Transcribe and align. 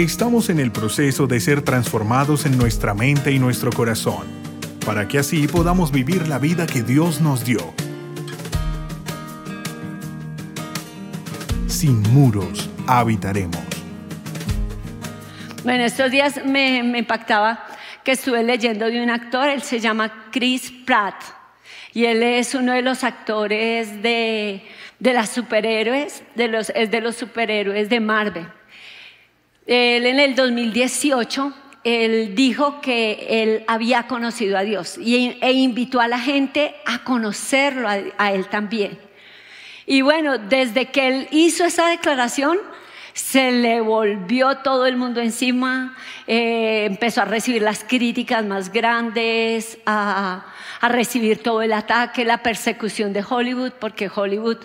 Estamos 0.00 0.48
en 0.48 0.60
el 0.60 0.72
proceso 0.72 1.26
de 1.26 1.40
ser 1.40 1.60
transformados 1.60 2.46
en 2.46 2.56
nuestra 2.56 2.94
mente 2.94 3.32
y 3.32 3.38
nuestro 3.38 3.70
corazón, 3.70 4.26
para 4.86 5.06
que 5.06 5.18
así 5.18 5.46
podamos 5.46 5.92
vivir 5.92 6.26
la 6.26 6.38
vida 6.38 6.66
que 6.66 6.82
Dios 6.82 7.20
nos 7.20 7.44
dio. 7.44 7.74
Sin 11.66 12.00
muros 12.14 12.70
habitaremos. 12.86 13.60
Bueno, 15.64 15.84
estos 15.84 16.10
días 16.10 16.46
me, 16.46 16.82
me 16.82 17.00
impactaba 17.00 17.66
que 18.02 18.12
estuve 18.12 18.42
leyendo 18.42 18.86
de 18.86 19.02
un 19.02 19.10
actor, 19.10 19.50
él 19.50 19.60
se 19.60 19.80
llama 19.80 20.30
Chris 20.32 20.72
Pratt, 20.86 21.22
y 21.92 22.06
él 22.06 22.22
es 22.22 22.54
uno 22.54 22.72
de 22.72 22.80
los 22.80 23.04
actores 23.04 24.02
de, 24.02 24.66
de 24.98 25.12
las 25.12 25.28
superhéroes, 25.28 26.22
de 26.36 26.48
los, 26.48 26.70
es 26.70 26.90
de 26.90 27.02
los 27.02 27.16
superhéroes 27.16 27.90
de 27.90 28.00
Marvel. 28.00 28.46
Él 29.70 30.04
en 30.04 30.18
el 30.18 30.34
2018, 30.34 31.52
él 31.84 32.34
dijo 32.34 32.80
que 32.80 33.26
él 33.30 33.64
había 33.68 34.08
conocido 34.08 34.58
a 34.58 34.62
Dios 34.62 34.98
y, 34.98 35.38
e 35.40 35.52
invitó 35.52 36.00
a 36.00 36.08
la 36.08 36.18
gente 36.18 36.74
a 36.86 37.04
conocerlo 37.04 37.88
a, 37.88 38.32
él 38.32 38.48
también. 38.48 38.98
Y 39.86 40.02
bueno, 40.02 40.38
desde 40.38 40.86
que 40.86 41.06
él 41.06 41.28
hizo 41.30 41.64
esa 41.64 41.86
declaración, 41.86 42.58
se 43.12 43.52
le 43.52 43.80
volvió 43.80 44.56
todo 44.56 44.86
el 44.86 44.96
mundo 44.96 45.20
encima, 45.20 45.96
eh, 46.26 46.86
empezó 46.86 47.22
a 47.22 47.26
recibir 47.26 47.62
las 47.62 47.84
críticas 47.84 48.44
más 48.44 48.72
grandes, 48.72 49.78
a, 49.86 50.46
a, 50.80 50.88
recibir 50.88 51.44
todo 51.44 51.62
el 51.62 51.72
ataque, 51.72 52.24
la 52.24 52.42
persecución 52.42 53.12
de 53.12 53.24
Hollywood, 53.28 53.70
porque 53.78 54.10
Hollywood 54.12 54.58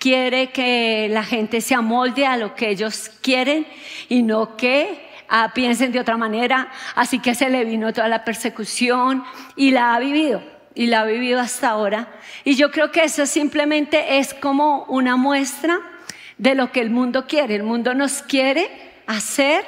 quiere 0.00 0.50
que 0.50 1.08
la 1.10 1.22
gente 1.22 1.60
se 1.60 1.74
amolde 1.76 2.26
a 2.26 2.36
lo 2.36 2.56
que 2.56 2.70
ellos 2.70 3.10
quieren 3.20 3.66
y 4.08 4.22
no 4.22 4.56
que 4.56 5.08
ah, 5.28 5.52
piensen 5.54 5.92
de 5.92 6.00
otra 6.00 6.16
manera. 6.16 6.72
Así 6.96 7.20
que 7.20 7.36
se 7.36 7.50
le 7.50 7.64
vino 7.64 7.92
toda 7.92 8.08
la 8.08 8.24
persecución 8.24 9.22
y 9.54 9.70
la 9.70 9.94
ha 9.94 10.00
vivido 10.00 10.42
y 10.74 10.86
la 10.86 11.02
ha 11.02 11.04
vivido 11.04 11.38
hasta 11.38 11.68
ahora. 11.68 12.08
Y 12.44 12.56
yo 12.56 12.70
creo 12.72 12.90
que 12.90 13.04
eso 13.04 13.26
simplemente 13.26 14.18
es 14.18 14.34
como 14.34 14.84
una 14.84 15.16
muestra 15.16 15.78
de 16.38 16.54
lo 16.54 16.72
que 16.72 16.80
el 16.80 16.90
mundo 16.90 17.26
quiere. 17.26 17.54
El 17.54 17.64
mundo 17.64 17.92
nos 17.92 18.22
quiere 18.22 18.70
hacer 19.06 19.64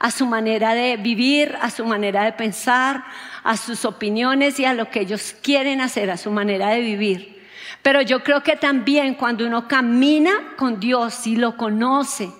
a 0.00 0.10
su 0.10 0.26
manera 0.26 0.74
de 0.74 0.96
vivir, 0.96 1.56
a 1.60 1.70
su 1.70 1.84
manera 1.84 2.24
de 2.24 2.32
pensar, 2.32 3.04
a 3.44 3.56
sus 3.56 3.84
opiniones 3.84 4.58
y 4.58 4.64
a 4.64 4.74
lo 4.74 4.90
que 4.90 5.00
ellos 5.00 5.36
quieren 5.40 5.80
hacer, 5.80 6.10
a 6.10 6.16
su 6.16 6.32
manera 6.32 6.70
de 6.70 6.80
vivir. 6.80 7.37
Pero 7.82 8.02
yo 8.02 8.22
creo 8.22 8.42
que 8.42 8.56
también 8.56 9.14
cuando 9.14 9.46
uno 9.46 9.68
camina 9.68 10.54
con 10.56 10.80
Dios 10.80 11.26
y 11.26 11.36
lo 11.36 11.56
conoce 11.56 12.30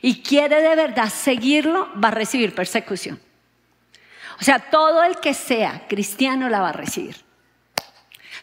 y 0.00 0.22
quiere 0.22 0.62
de 0.62 0.76
verdad 0.76 1.08
seguirlo, 1.08 1.88
va 2.02 2.08
a 2.08 2.12
recibir 2.12 2.54
persecución. 2.54 3.20
O 4.40 4.44
sea, 4.44 4.58
todo 4.58 5.02
el 5.02 5.16
que 5.16 5.34
sea 5.34 5.86
cristiano 5.88 6.48
la 6.48 6.60
va 6.60 6.68
a 6.70 6.72
recibir. 6.72 7.16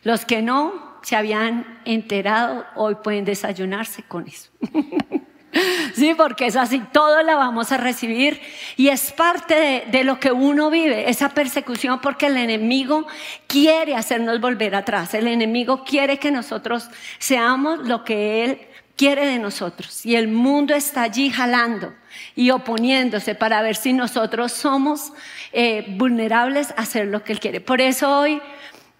Los 0.03 0.25
que 0.25 0.41
no, 0.41 0.97
se 1.02 1.16
habían 1.16 1.81
enterado, 1.86 2.66
hoy 2.75 2.95
pueden 2.95 3.25
desayunarse 3.25 4.03
con 4.03 4.27
eso. 4.27 4.49
Sí, 5.95 6.15
porque 6.15 6.47
es 6.47 6.55
así, 6.55 6.81
todo 6.91 7.21
la 7.21 7.35
vamos 7.35 7.71
a 7.71 7.77
recibir 7.77 8.41
y 8.77 8.89
es 8.89 9.11
parte 9.11 9.53
de, 9.53 9.83
de, 9.91 10.03
lo 10.03 10.19
que 10.19 10.31
uno 10.31 10.71
vive, 10.71 11.09
esa 11.09 11.29
persecución, 11.29 12.01
porque 12.01 12.25
el 12.25 12.37
enemigo 12.37 13.05
quiere 13.45 13.95
hacernos 13.95 14.41
volver 14.41 14.73
atrás, 14.73 15.13
el 15.13 15.27
enemigo 15.27 15.83
quiere 15.83 16.17
que 16.17 16.31
nosotros 16.31 16.89
seamos 17.19 17.87
lo 17.87 18.03
que 18.03 18.43
él 18.43 18.61
quiere 18.95 19.27
de 19.27 19.37
nosotros 19.37 20.05
y 20.05 20.15
el 20.15 20.27
mundo 20.27 20.73
está 20.73 21.03
allí 21.03 21.29
jalando 21.29 21.93
y 22.35 22.49
oponiéndose 22.49 23.35
para 23.35 23.61
ver 23.61 23.75
si 23.75 23.93
nosotros 23.93 24.52
somos 24.52 25.13
eh, 25.52 25.86
vulnerables 25.97 26.71
a 26.71 26.81
hacer 26.81 27.08
lo 27.08 27.23
que 27.23 27.33
él 27.33 27.39
quiere. 27.39 27.61
Por 27.61 27.81
eso 27.81 28.19
hoy 28.19 28.42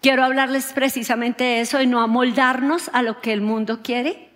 Quiero 0.04 0.22
hablarles 0.22 0.74
precisamente 0.74 1.44
de 1.44 1.60
eso, 1.62 1.80
y 1.80 1.86
no 1.86 2.02
amoldarnos 2.02 2.90
a 2.92 3.00
lo 3.00 3.22
que 3.22 3.32
el 3.32 3.40
mundo 3.40 3.80
quiere, 3.82 4.33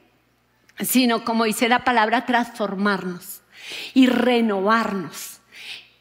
sino 0.80 1.24
como 1.24 1.44
dice 1.44 1.68
la 1.68 1.84
palabra, 1.84 2.26
transformarnos 2.26 3.42
y 3.94 4.06
renovarnos 4.06 5.40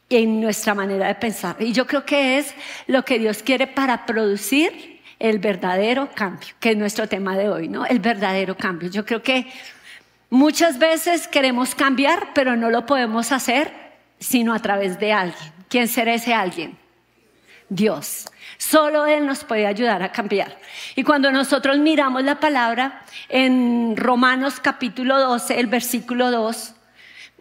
en 0.09 0.39
nuestra 0.39 0.73
manera 0.73 1.07
de 1.07 1.15
pensar. 1.15 1.57
Y 1.59 1.73
yo 1.73 1.85
creo 1.85 2.05
que 2.05 2.37
es 2.37 2.53
lo 2.87 3.03
que 3.03 3.19
Dios 3.19 3.43
quiere 3.43 3.67
para 3.67 4.05
producir 4.05 5.01
el 5.19 5.39
verdadero 5.39 6.09
cambio, 6.13 6.49
que 6.59 6.71
es 6.71 6.77
nuestro 6.77 7.07
tema 7.07 7.37
de 7.37 7.49
hoy, 7.49 7.67
¿no? 7.67 7.85
El 7.85 7.99
verdadero 7.99 8.55
cambio. 8.55 8.89
Yo 8.89 9.05
creo 9.05 9.23
que 9.23 9.47
muchas 10.29 10.79
veces 10.79 11.27
queremos 11.27 11.75
cambiar, 11.75 12.33
pero 12.33 12.55
no 12.55 12.69
lo 12.69 12.85
podemos 12.85 13.31
hacer 13.31 13.87
sino 14.19 14.53
a 14.53 14.59
través 14.59 14.99
de 14.99 15.13
alguien. 15.13 15.53
¿Quién 15.69 15.87
será 15.87 16.13
ese 16.13 16.33
alguien? 16.33 16.77
Dios. 17.69 18.25
Solo 18.57 19.05
Él 19.05 19.25
nos 19.25 19.43
puede 19.43 19.67
ayudar 19.67 20.01
a 20.03 20.11
cambiar. 20.11 20.57
Y 20.95 21.03
cuando 21.03 21.31
nosotros 21.31 21.77
miramos 21.77 22.23
la 22.23 22.39
palabra 22.39 23.03
en 23.29 23.95
Romanos 23.95 24.59
capítulo 24.59 25.19
12, 25.19 25.59
el 25.59 25.67
versículo 25.67 26.31
2, 26.31 26.73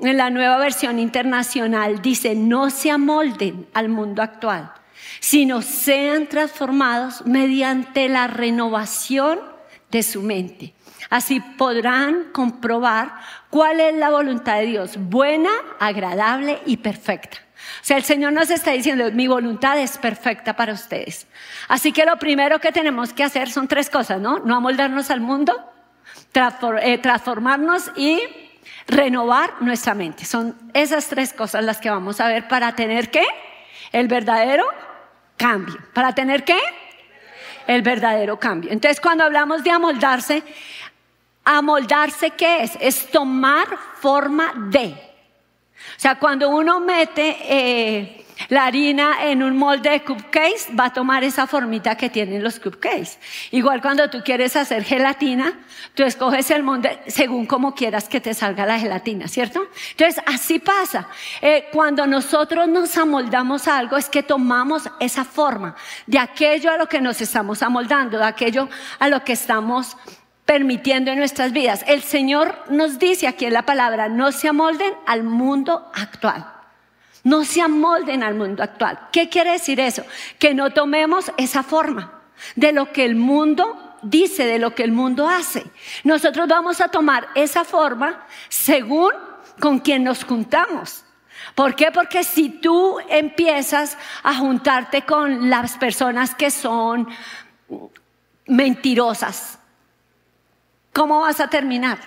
en 0.03 0.16
la 0.19 0.28
nueva 0.28 0.59
versión 0.59 0.99
internacional 0.99 2.03
dice, 2.03 2.34
no 2.34 2.69
se 2.69 2.91
amolden 2.91 3.66
al 3.72 3.88
mundo 3.88 4.22
actual, 4.22 4.72
sino 5.21 5.62
sean 5.62 6.27
transformados 6.27 7.25
mediante 7.25 8.09
la 8.09 8.27
renovación 8.27 9.41
de 9.91 10.03
su 10.03 10.22
mente. 10.22 10.75
Así 11.09 11.41
podrán 11.41 12.25
comprobar 12.33 13.15
cuál 13.48 13.81
es 13.81 13.94
la 13.94 14.10
voluntad 14.10 14.56
de 14.59 14.66
Dios, 14.66 14.97
buena, 14.98 15.50
agradable 15.78 16.59
y 16.66 16.78
perfecta. 16.78 17.46
O 17.82 17.84
sea, 17.84 17.97
el 17.97 18.04
Señor 18.04 18.32
nos 18.32 18.50
está 18.50 18.72
diciendo, 18.72 19.10
mi 19.12 19.27
voluntad 19.27 19.78
es 19.78 19.99
perfecta 19.99 20.54
para 20.54 20.72
ustedes. 20.72 21.27
Así 21.69 21.93
que 21.93 22.04
lo 22.04 22.16
primero 22.19 22.59
que 22.60 22.72
tenemos 22.72 23.12
que 23.12 23.25
hacer 23.25 23.50
son 23.50 23.69
tres 23.69 23.91
cosas, 23.91 24.21
¿no? 24.21 24.38
No 24.41 24.56
amoldarnos 24.56 25.10
al 25.10 25.21
mundo, 25.21 25.54
eh, 26.82 26.99
transformarnos 26.99 27.91
y 27.97 28.21
renovar 28.87 29.54
nuestra 29.60 29.94
mente. 29.94 30.25
Son 30.25 30.56
esas 30.75 31.09
tres 31.09 31.32
cosas 31.32 31.65
las 31.65 31.78
que 31.78 31.91
vamos 31.91 32.21
a 32.21 32.28
ver 32.28 32.49
para 32.49 32.75
tener 32.75 33.10
qué? 33.10 33.25
El 33.93 34.09
verdadero 34.09 34.66
cambio. 35.37 35.78
¿Para 35.93 36.15
tener 36.15 36.44
qué? 36.44 36.59
El 37.66 37.83
verdadero 37.83 38.38
cambio. 38.38 38.71
Entonces, 38.71 39.00
cuando 39.00 39.25
hablamos 39.25 39.65
de 39.65 39.71
amoldarse, 39.71 40.43
amoldarse, 41.44 42.31
¿qué 42.31 42.62
es? 42.62 42.77
Es 42.81 43.10
tomar 43.10 43.66
forma 44.00 44.53
de. 44.71 44.94
O 45.97 46.00
sea, 46.00 46.19
cuando 46.19 46.50
uno 46.50 46.81
mete 46.81 47.37
eh, 47.42 48.26
la 48.48 48.66
harina 48.66 49.25
en 49.25 49.42
un 49.42 49.56
molde 49.56 49.91
de 49.91 50.04
cupcakes, 50.04 50.69
va 50.78 50.87
a 50.87 50.92
tomar 50.92 51.25
esa 51.25 51.47
formita 51.47 51.97
que 51.97 52.10
tienen 52.10 52.42
los 52.42 52.60
cupcakes. 52.60 53.19
Igual 53.50 53.81
cuando 53.81 54.09
tú 54.10 54.22
quieres 54.25 54.56
hacer 54.56 54.84
gelatina, 54.84 55.59
tú 55.94 56.03
escoges 56.03 56.50
el 56.50 56.62
molde 56.62 57.00
según 57.06 57.47
como 57.47 57.75
quieras 57.75 58.09
que 58.09 58.20
te 58.20 58.34
salga 58.34 58.66
la 58.66 58.78
gelatina, 58.78 59.26
¿cierto? 59.28 59.66
Entonces, 59.92 60.22
así 60.26 60.59
pasa. 60.59 61.09
Eh, 61.41 61.69
cuando 61.72 62.06
nosotros 62.06 62.69
nos 62.69 62.97
amoldamos 62.98 63.69
a 63.69 63.78
algo, 63.78 63.97
es 63.97 64.09
que 64.09 64.22
tomamos 64.22 64.88
esa 65.00 65.25
forma 65.25 65.75
de 66.06 66.19
aquello 66.19 66.70
a 66.70 66.76
lo 66.76 66.86
que 66.88 67.00
nos 67.00 67.20
estamos 67.20 67.62
amoldando, 67.62 68.19
de 68.19 68.25
aquello 68.25 68.69
a 68.98 69.09
lo 69.09 69.25
que 69.25 69.32
estamos 69.32 69.97
permitiendo 70.47 71.11
en 71.11 71.19
nuestras 71.19 71.53
vidas. 71.53 71.84
El 71.87 72.03
Señor 72.03 72.57
nos 72.71 72.99
dice 72.99 73.27
aquí 73.27 73.45
en 73.45 73.53
la 73.53 73.67
palabra, 73.67 74.09
no 74.09 74.33
se 74.33 74.49
amolden 74.49 74.95
al 75.05 75.25
mundo 75.25 75.91
actual. 75.93 76.47
No 77.25 77.45
se 77.45 77.61
amolden 77.61 78.23
al 78.23 78.37
mundo 78.37 78.62
actual. 78.62 79.09
¿Qué 79.12 79.29
quiere 79.29 79.51
decir 79.51 79.81
eso? 79.81 80.05
Que 80.39 80.55
no 80.55 80.71
tomemos 80.71 81.33
esa 81.37 81.65
forma 81.65 82.23
de 82.55 82.73
lo 82.73 82.93
que 82.93 83.05
el 83.05 83.17
mundo 83.17 83.97
dice, 84.03 84.47
de 84.47 84.61
lo 84.61 84.75
que 84.77 84.84
el 84.84 84.93
mundo 84.93 85.28
hace. 85.28 85.65
Nosotros 86.04 86.47
vamos 86.47 86.81
a 86.81 86.89
tomar 86.89 87.27
esa 87.34 87.65
forma 87.65 88.25
según 88.49 89.13
con 89.60 89.81
quien 89.81 90.04
nos 90.04 90.25
juntamos. 90.25 91.03
¿Por 91.57 91.75
qué? 91.75 91.91
Porque 91.91 92.22
si 92.22 92.49
tú 92.49 92.99
empiezas 93.09 93.99
a 94.22 94.34
juntarte 94.37 95.03
con 95.03 95.51
las 95.51 95.77
personas 95.78 96.34
que 96.34 96.53
son 96.53 97.09
mentirosas, 98.47 99.59
¿cómo 100.97 101.21
vas 101.21 101.41
a 101.41 101.48
terminar? 101.48 101.98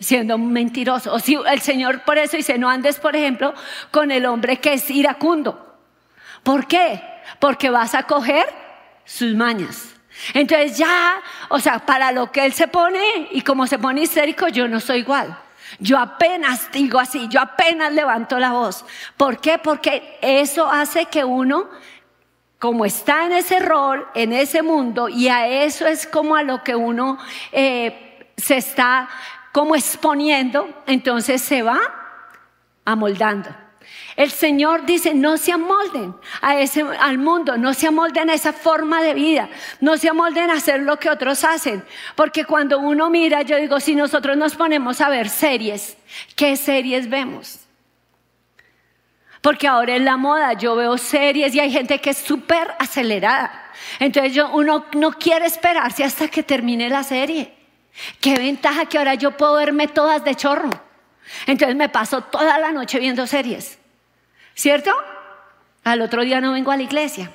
Siendo 0.00 0.38
mentiroso. 0.38 1.12
O 1.12 1.18
si 1.18 1.34
el 1.34 1.60
Señor 1.60 2.04
por 2.04 2.16
eso 2.16 2.38
dice, 2.38 2.56
no 2.56 2.70
andes, 2.70 2.98
por 2.98 3.14
ejemplo, 3.14 3.52
con 3.90 4.10
el 4.10 4.24
hombre 4.24 4.58
que 4.58 4.72
es 4.72 4.90
iracundo. 4.90 5.76
¿Por 6.42 6.66
qué? 6.66 7.02
Porque 7.38 7.68
vas 7.68 7.94
a 7.94 8.04
coger 8.04 8.46
sus 9.04 9.34
mañas. 9.34 9.94
Entonces 10.32 10.78
ya, 10.78 11.20
o 11.50 11.60
sea, 11.60 11.80
para 11.80 12.12
lo 12.12 12.32
que 12.32 12.46
él 12.46 12.54
se 12.54 12.66
pone 12.66 13.28
y 13.30 13.42
como 13.42 13.66
se 13.66 13.78
pone 13.78 14.02
histérico, 14.02 14.48
yo 14.48 14.66
no 14.68 14.80
soy 14.80 15.00
igual. 15.00 15.38
Yo 15.78 15.98
apenas 15.98 16.72
digo 16.72 16.98
así, 16.98 17.28
yo 17.28 17.40
apenas 17.40 17.92
levanto 17.92 18.38
la 18.38 18.52
voz. 18.52 18.86
¿Por 19.18 19.38
qué? 19.38 19.58
Porque 19.58 20.18
eso 20.22 20.70
hace 20.70 21.06
que 21.06 21.24
uno 21.24 21.68
como 22.62 22.84
está 22.84 23.26
en 23.26 23.32
ese 23.32 23.58
rol, 23.58 24.06
en 24.14 24.32
ese 24.32 24.62
mundo, 24.62 25.08
y 25.08 25.26
a 25.26 25.48
eso 25.48 25.84
es 25.84 26.06
como 26.06 26.36
a 26.36 26.44
lo 26.44 26.62
que 26.62 26.76
uno 26.76 27.18
eh, 27.50 28.28
se 28.36 28.56
está 28.56 29.08
como 29.50 29.74
exponiendo, 29.74 30.68
entonces 30.86 31.42
se 31.42 31.62
va 31.62 31.80
amoldando. 32.84 33.50
El 34.14 34.30
Señor 34.30 34.86
dice, 34.86 35.12
no 35.12 35.38
se 35.38 35.50
amolden 35.50 36.14
a 36.40 36.60
ese, 36.60 36.82
al 37.00 37.18
mundo, 37.18 37.58
no 37.58 37.74
se 37.74 37.88
amolden 37.88 38.30
a 38.30 38.34
esa 38.34 38.52
forma 38.52 39.02
de 39.02 39.14
vida, 39.14 39.48
no 39.80 39.96
se 39.96 40.08
amolden 40.08 40.48
a 40.48 40.54
hacer 40.54 40.82
lo 40.82 41.00
que 41.00 41.10
otros 41.10 41.42
hacen. 41.42 41.82
Porque 42.14 42.44
cuando 42.44 42.78
uno 42.78 43.10
mira, 43.10 43.42
yo 43.42 43.56
digo, 43.56 43.80
si 43.80 43.96
nosotros 43.96 44.36
nos 44.36 44.54
ponemos 44.54 45.00
a 45.00 45.08
ver 45.08 45.28
series, 45.28 45.96
¿qué 46.36 46.56
series 46.56 47.10
vemos? 47.10 47.61
Porque 49.42 49.66
ahora 49.66 49.96
en 49.96 50.04
la 50.04 50.16
moda 50.16 50.52
yo 50.54 50.76
veo 50.76 50.96
series 50.96 51.54
y 51.54 51.60
hay 51.60 51.70
gente 51.70 52.00
que 52.00 52.10
es 52.10 52.18
súper 52.18 52.74
acelerada. 52.78 53.52
Entonces 53.98 54.32
yo, 54.32 54.48
uno 54.52 54.86
no 54.94 55.12
quiere 55.12 55.46
esperarse 55.46 56.04
hasta 56.04 56.28
que 56.28 56.44
termine 56.44 56.88
la 56.88 57.02
serie. 57.02 57.52
Qué 58.20 58.38
ventaja 58.38 58.86
que 58.86 58.98
ahora 58.98 59.14
yo 59.14 59.36
puedo 59.36 59.54
verme 59.54 59.88
todas 59.88 60.24
de 60.24 60.36
chorro. 60.36 60.70
Entonces 61.46 61.76
me 61.76 61.88
paso 61.88 62.22
toda 62.22 62.56
la 62.58 62.70
noche 62.70 63.00
viendo 63.00 63.26
series. 63.26 63.78
¿Cierto? 64.54 64.92
Al 65.82 66.00
otro 66.02 66.22
día 66.22 66.40
no 66.40 66.52
vengo 66.52 66.70
a 66.70 66.76
la 66.76 66.84
iglesia. 66.84 67.32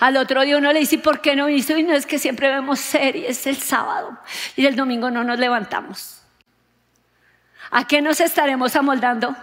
Al 0.00 0.16
otro 0.16 0.42
día 0.42 0.58
uno 0.58 0.72
le 0.72 0.80
dice, 0.80 0.98
¿por 0.98 1.20
qué 1.20 1.36
no 1.36 1.48
hizo? 1.48 1.78
Y 1.78 1.84
no 1.84 1.94
es 1.94 2.06
que 2.06 2.18
siempre 2.18 2.48
vemos 2.48 2.80
series 2.80 3.46
el 3.46 3.56
sábado 3.56 4.18
y 4.56 4.66
el 4.66 4.74
domingo 4.74 5.12
no 5.12 5.22
nos 5.22 5.38
levantamos. 5.38 6.22
¿A 7.70 7.86
qué 7.86 8.02
nos 8.02 8.20
estaremos 8.20 8.74
amoldando? 8.74 9.36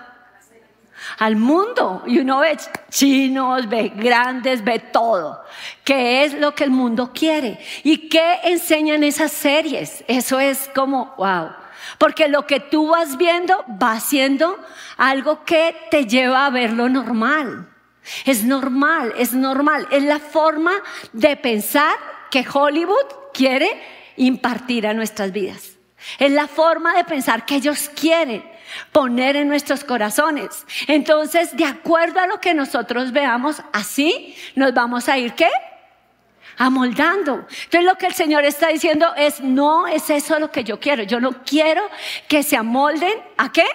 Al 1.19 1.35
mundo. 1.35 2.03
Y 2.05 2.19
uno 2.19 2.39
ve 2.39 2.57
chinos, 2.89 3.67
ve 3.67 3.91
grandes, 3.95 4.63
ve 4.63 4.79
todo. 4.79 5.43
¿Qué 5.83 6.23
es 6.23 6.33
lo 6.33 6.53
que 6.53 6.63
el 6.63 6.71
mundo 6.71 7.11
quiere? 7.13 7.59
¿Y 7.83 8.09
qué 8.09 8.39
enseñan 8.43 9.03
esas 9.03 9.31
series? 9.31 10.03
Eso 10.07 10.39
es 10.39 10.69
como, 10.75 11.13
wow. 11.17 11.49
Porque 11.97 12.27
lo 12.27 12.45
que 12.45 12.59
tú 12.59 12.89
vas 12.89 13.17
viendo 13.17 13.63
va 13.81 13.99
siendo 13.99 14.57
algo 14.97 15.43
que 15.45 15.75
te 15.89 16.05
lleva 16.05 16.45
a 16.45 16.49
ver 16.49 16.73
lo 16.73 16.89
normal. 16.89 17.67
Es 18.25 18.43
normal, 18.43 19.13
es 19.17 19.33
normal. 19.33 19.87
Es 19.91 20.03
la 20.03 20.19
forma 20.19 20.73
de 21.13 21.35
pensar 21.35 21.95
que 22.29 22.45
Hollywood 22.51 23.05
quiere 23.33 23.69
impartir 24.17 24.87
a 24.87 24.93
nuestras 24.93 25.31
vidas. 25.31 25.77
Es 26.19 26.31
la 26.31 26.47
forma 26.47 26.95
de 26.95 27.03
pensar 27.03 27.45
que 27.45 27.55
ellos 27.55 27.89
quieren 27.89 28.43
poner 28.91 29.35
en 29.35 29.47
nuestros 29.47 29.83
corazones. 29.83 30.65
Entonces, 30.87 31.55
de 31.55 31.65
acuerdo 31.65 32.19
a 32.19 32.27
lo 32.27 32.39
que 32.39 32.53
nosotros 32.53 33.11
veamos, 33.11 33.61
así 33.73 34.35
nos 34.55 34.73
vamos 34.73 35.09
a 35.09 35.17
ir, 35.17 35.33
¿qué? 35.33 35.49
amoldando. 36.59 37.45
Entonces 37.65 37.83
lo 37.83 37.95
que 37.95 38.07
el 38.07 38.13
Señor 38.13 38.43
está 38.43 38.69
diciendo 38.69 39.13
es, 39.15 39.41
no 39.41 39.87
es 39.87 40.09
eso 40.09 40.39
lo 40.39 40.51
que 40.51 40.63
yo 40.63 40.79
quiero. 40.79 41.03
Yo 41.03 41.19
no 41.19 41.43
quiero 41.43 41.83
que 42.27 42.41
se 42.41 42.57
amolden 42.57 43.13
a 43.37 43.51
qué? 43.51 43.65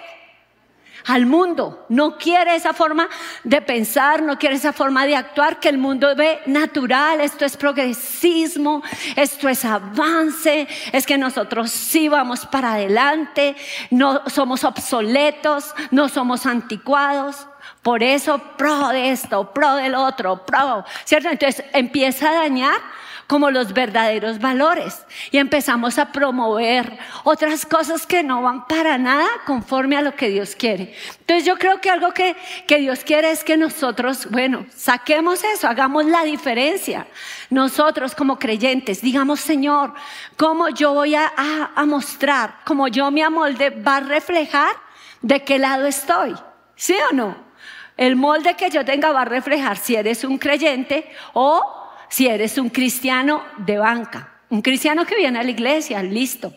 Al 1.05 1.25
mundo. 1.25 1.85
No 1.89 2.17
quiere 2.17 2.55
esa 2.55 2.73
forma 2.73 3.09
de 3.43 3.61
pensar, 3.61 4.21
no 4.21 4.37
quiere 4.37 4.55
esa 4.55 4.73
forma 4.73 5.05
de 5.05 5.15
actuar 5.15 5.59
que 5.59 5.69
el 5.69 5.77
mundo 5.77 6.15
ve 6.15 6.41
natural. 6.45 7.21
Esto 7.21 7.45
es 7.45 7.57
progresismo, 7.57 8.81
esto 9.15 9.49
es 9.49 9.65
avance, 9.65 10.67
es 10.91 11.05
que 11.05 11.17
nosotros 11.17 11.71
sí 11.71 12.07
vamos 12.07 12.45
para 12.45 12.73
adelante, 12.73 13.55
no 13.89 14.21
somos 14.27 14.63
obsoletos, 14.63 15.73
no 15.91 16.09
somos 16.09 16.45
anticuados. 16.45 17.47
Por 17.81 18.01
eso, 18.01 18.39
pro 18.57 18.89
de 18.89 19.11
esto, 19.11 19.53
pro 19.53 19.75
del 19.75 19.95
otro, 19.95 20.45
pro, 20.45 20.85
¿cierto? 21.03 21.29
Entonces 21.29 21.65
empieza 21.73 22.29
a 22.29 22.33
dañar 22.35 22.79
como 23.27 23.51
los 23.51 23.73
verdaderos 23.73 24.39
valores 24.39 25.05
y 25.31 25.37
empezamos 25.37 25.97
a 25.97 26.11
promover 26.11 26.97
otras 27.23 27.65
cosas 27.65 28.05
que 28.05 28.23
no 28.23 28.41
van 28.41 28.67
para 28.67 28.97
nada 28.97 29.27
conforme 29.45 29.97
a 29.97 30.01
lo 30.01 30.15
que 30.15 30.29
Dios 30.29 30.55
quiere. 30.55 30.95
Entonces 31.19 31.45
yo 31.45 31.57
creo 31.57 31.79
que 31.79 31.89
algo 31.89 32.13
que, 32.13 32.35
que 32.67 32.79
Dios 32.79 33.03
quiere 33.03 33.31
es 33.31 33.43
que 33.43 33.57
nosotros, 33.57 34.29
bueno, 34.29 34.65
saquemos 34.75 35.43
eso, 35.43 35.67
hagamos 35.67 36.05
la 36.05 36.23
diferencia. 36.23 37.07
Nosotros 37.49 38.15
como 38.15 38.37
creyentes, 38.39 39.01
digamos, 39.01 39.39
Señor, 39.39 39.93
¿cómo 40.37 40.69
yo 40.69 40.93
voy 40.93 41.15
a, 41.15 41.31
a, 41.35 41.71
a 41.75 41.85
mostrar, 41.85 42.59
cómo 42.65 42.87
yo 42.87 43.09
me 43.11 43.23
amolde, 43.23 43.69
va 43.69 43.97
a 43.97 44.01
reflejar 44.01 44.75
de 45.21 45.43
qué 45.43 45.59
lado 45.59 45.85
estoy? 45.85 46.35
¿Sí 46.75 46.95
o 47.09 47.13
no? 47.13 47.53
El 47.95 48.15
molde 48.15 48.55
que 48.55 48.69
yo 48.69 48.83
tenga 48.83 49.11
va 49.11 49.21
a 49.21 49.25
reflejar 49.25 49.77
si 49.77 49.95
eres 49.95 50.23
un 50.23 50.37
creyente 50.37 51.11
o 51.33 51.82
si 52.13 52.27
eres 52.27 52.59
un 52.59 52.69
cristiano 52.69 53.43
de 53.57 53.79
banca. 53.79 54.33
Un 54.49 54.61
cristiano 54.61 55.03
que 55.03 55.15
viene 55.15 55.39
a 55.39 55.43
la 55.43 55.49
iglesia, 55.49 56.03
listo. 56.03 56.53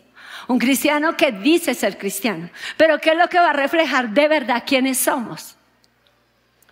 Un 0.47 0.59
cristiano 0.59 1.17
que 1.17 1.31
dice 1.31 1.73
ser 1.73 1.97
cristiano. 1.97 2.51
Pero 2.77 2.99
¿qué 2.99 3.09
es 3.09 3.17
lo 3.17 3.27
que 3.27 3.39
va 3.39 3.49
a 3.49 3.53
reflejar 3.53 4.09
de 4.11 4.27
verdad 4.27 4.63
quiénes 4.67 4.99
somos? 4.99 5.57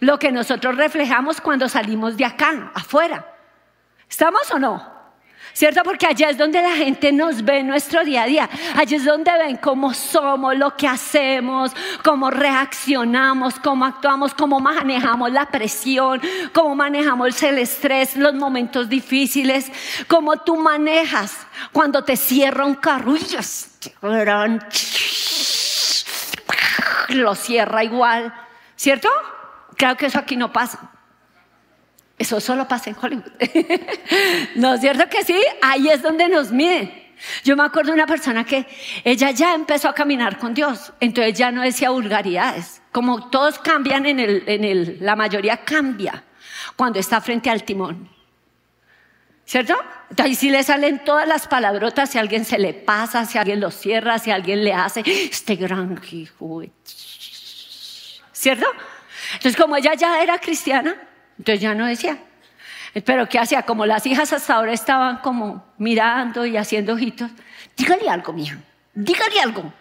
Lo 0.02 0.20
que 0.20 0.32
nosotros 0.32 0.78
reflejamos 0.78 1.42
cuando 1.42 1.68
salimos 1.68 2.16
de 2.16 2.26
acá, 2.26 2.72
afuera. 2.76 3.26
¿Estamos 4.08 4.52
o 4.52 4.60
no? 4.60 4.95
¿Cierto? 5.56 5.82
Porque 5.84 6.06
allá 6.06 6.30
es 6.30 6.38
donde 6.38 6.62
la 6.62 6.76
gente 6.76 7.14
nos 7.14 7.44
ve 7.44 7.60
en 7.60 7.68
nuestro 7.68 8.04
día 8.04 8.24
a 8.24 8.26
día. 8.26 8.50
Allí 8.76 8.96
es 8.96 9.06
donde 9.06 9.32
ven 9.38 9.56
cómo 9.56 9.94
somos, 9.94 10.56
lo 10.58 10.76
que 10.76 10.86
hacemos, 10.86 11.72
cómo 12.04 12.30
reaccionamos, 12.30 13.58
cómo 13.60 13.86
actuamos, 13.86 14.34
cómo 14.34 14.60
manejamos 14.60 15.32
la 15.32 15.46
presión, 15.46 16.22
cómo 16.54 16.76
manejamos 16.76 17.42
el 17.42 17.58
estrés, 17.58 18.18
los 18.18 18.34
momentos 18.34 18.90
difíciles, 18.90 19.72
cómo 20.08 20.36
tú 20.38 20.58
manejas 20.58 21.38
cuando 21.72 22.04
te 22.04 22.18
cierra 22.18 22.66
un 22.66 22.76
lo 27.10 27.34
cierra 27.34 27.84
igual, 27.84 28.34
¿cierto? 28.76 29.10
Creo 29.78 29.96
que 29.96 30.08
eso 30.08 30.20
aquí 30.20 30.36
no 30.36 30.52
pasa. 30.52 30.95
Eso 32.18 32.40
solo 32.40 32.68
pasa 32.68 32.90
en 32.90 32.96
Hollywood. 33.00 33.32
¿No 34.56 34.76
es 34.76 34.82
cierto 34.82 35.10
que 35.10 35.24
sí? 35.24 35.40
Ahí 35.62 35.90
es 35.90 36.02
donde 36.02 36.30
nos 36.30 36.52
miden. 36.52 37.06
Yo 37.44 37.56
me 37.56 37.64
acuerdo 37.64 37.92
de 37.92 37.96
una 37.96 38.08
persona 38.08 38.46
que 38.46 38.66
ella 39.04 39.32
ya 39.32 39.54
empezó 39.54 39.90
a 39.90 39.94
caminar 39.94 40.38
con 40.38 40.54
Dios, 40.54 40.94
entonces 41.00 41.38
ya 41.38 41.52
no 41.52 41.62
decía 41.62 41.90
vulgaridades. 41.90 42.82
Como 42.92 43.30
todos 43.30 43.60
cambian 43.60 44.06
en 44.06 44.20
el, 44.20 44.44
en 44.48 44.64
el, 44.64 44.98
la 45.02 45.16
mayoría 45.16 45.58
cambia 45.58 46.24
cuando 46.76 47.00
está 47.00 47.22
frente 47.22 47.50
al 47.50 47.64
timón. 47.64 48.10
¿Cierto? 49.46 49.76
Entonces 50.10 50.40
sí 50.40 50.50
le 50.50 50.64
salen 50.64 51.04
todas 51.04 51.28
las 51.28 51.48
palabrotas 51.48 52.10
si 52.10 52.18
alguien 52.18 52.46
se 52.46 52.58
le 52.58 52.74
pasa, 52.74 53.26
si 53.26 53.38
alguien 53.38 53.60
lo 53.60 53.70
cierra, 53.72 54.18
si 54.18 54.32
alguien 54.32 54.64
le 54.64 54.74
hace 54.74 55.04
este 55.06 55.56
gran 55.56 56.02
hijo. 56.12 56.64
¿Cierto? 58.32 58.66
Entonces 59.34 59.56
como 59.56 59.78
ella 59.78 59.94
ya 59.94 60.22
era 60.22 60.40
cristiana, 60.40 60.96
entonces 61.38 61.62
ya 61.62 61.76
no 61.76 61.86
decía. 61.86 62.18
Pero 63.04 63.28
¿qué 63.28 63.40
hacía? 63.40 63.64
Como 63.64 63.86
las 63.86 64.06
hijas 64.06 64.32
hasta 64.32 64.56
ahora 64.56 64.72
estaban 64.72 65.18
como 65.18 65.66
mirando 65.78 66.46
y 66.46 66.56
haciendo 66.56 66.94
ojitos, 66.94 67.30
dígale 67.76 68.08
algo, 68.10 68.32
mija, 68.32 68.58
dígale 68.94 69.40
algo. 69.42 69.74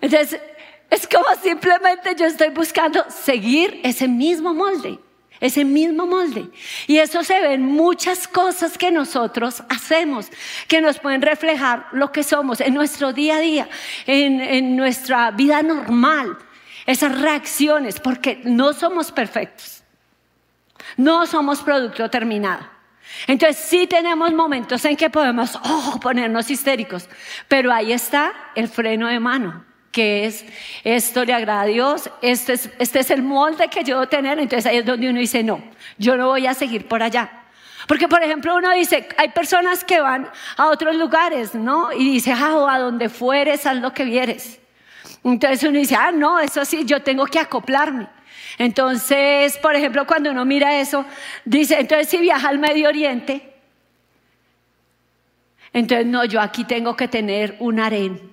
Entonces, 0.00 0.40
es 0.88 1.06
como 1.06 1.26
simplemente 1.42 2.14
yo 2.18 2.24
estoy 2.24 2.48
buscando 2.48 3.04
seguir 3.10 3.80
ese 3.84 4.08
mismo 4.08 4.54
molde, 4.54 4.98
ese 5.40 5.62
mismo 5.62 6.06
molde. 6.06 6.48
Y 6.86 6.96
eso 6.96 7.22
se 7.22 7.38
ve 7.38 7.52
en 7.52 7.66
muchas 7.66 8.26
cosas 8.26 8.78
que 8.78 8.90
nosotros 8.90 9.62
hacemos, 9.68 10.28
que 10.68 10.80
nos 10.80 10.98
pueden 10.98 11.20
reflejar 11.20 11.86
lo 11.92 12.10
que 12.12 12.22
somos 12.22 12.62
en 12.62 12.72
nuestro 12.72 13.12
día 13.12 13.36
a 13.36 13.40
día, 13.40 13.68
en, 14.06 14.40
en 14.40 14.74
nuestra 14.74 15.30
vida 15.32 15.62
normal, 15.62 16.38
esas 16.86 17.20
reacciones, 17.20 18.00
porque 18.00 18.40
no 18.44 18.72
somos 18.72 19.12
perfectos. 19.12 19.79
No 20.96 21.26
somos 21.26 21.60
producto 21.62 22.08
terminado. 22.10 22.66
Entonces 23.26 23.56
sí 23.56 23.86
tenemos 23.86 24.32
momentos 24.32 24.84
en 24.84 24.96
que 24.96 25.10
podemos 25.10 25.58
oh, 25.62 25.98
ponernos 26.00 26.50
histéricos, 26.50 27.08
pero 27.48 27.72
ahí 27.72 27.92
está 27.92 28.32
el 28.54 28.68
freno 28.68 29.08
de 29.08 29.18
mano, 29.18 29.64
que 29.90 30.26
es 30.26 30.44
esto 30.84 31.24
le 31.24 31.34
agrada 31.34 31.62
a 31.62 31.66
Dios, 31.66 32.10
este 32.22 32.52
es, 32.52 32.70
este 32.78 33.00
es 33.00 33.10
el 33.10 33.22
molde 33.22 33.68
que 33.68 33.82
yo 33.82 33.96
debo 33.96 34.08
tener, 34.08 34.38
entonces 34.38 34.66
ahí 34.66 34.78
es 34.78 34.86
donde 34.86 35.10
uno 35.10 35.18
dice, 35.18 35.42
no, 35.42 35.62
yo 35.98 36.16
no 36.16 36.28
voy 36.28 36.46
a 36.46 36.54
seguir 36.54 36.86
por 36.86 37.02
allá. 37.02 37.30
Porque, 37.86 38.06
por 38.06 38.22
ejemplo, 38.22 38.54
uno 38.54 38.70
dice, 38.72 39.08
hay 39.16 39.30
personas 39.30 39.82
que 39.82 40.00
van 40.00 40.28
a 40.56 40.68
otros 40.68 40.94
lugares, 40.94 41.54
¿no? 41.54 41.92
Y 41.92 42.12
dice, 42.12 42.32
ah, 42.32 42.66
a 42.70 42.78
donde 42.78 43.08
fueres, 43.08 43.66
haz 43.66 43.78
lo 43.78 43.92
que 43.92 44.04
vieres. 44.04 44.60
Entonces 45.24 45.62
uno 45.68 45.78
dice, 45.78 45.96
ah, 45.96 46.12
no, 46.12 46.38
eso 46.38 46.64
sí, 46.64 46.84
yo 46.84 47.02
tengo 47.02 47.26
que 47.26 47.40
acoplarme. 47.40 48.06
Entonces, 48.58 49.56
por 49.58 49.74
ejemplo, 49.74 50.06
cuando 50.06 50.30
uno 50.30 50.44
mira 50.44 50.80
eso, 50.80 51.04
dice, 51.44 51.78
entonces 51.78 52.08
si 52.08 52.18
viaja 52.18 52.48
al 52.48 52.58
Medio 52.58 52.88
Oriente, 52.88 53.52
entonces 55.72 56.06
no, 56.06 56.24
yo 56.24 56.40
aquí 56.40 56.64
tengo 56.64 56.96
que 56.96 57.08
tener 57.08 57.56
un 57.60 57.80
harén 57.80 58.30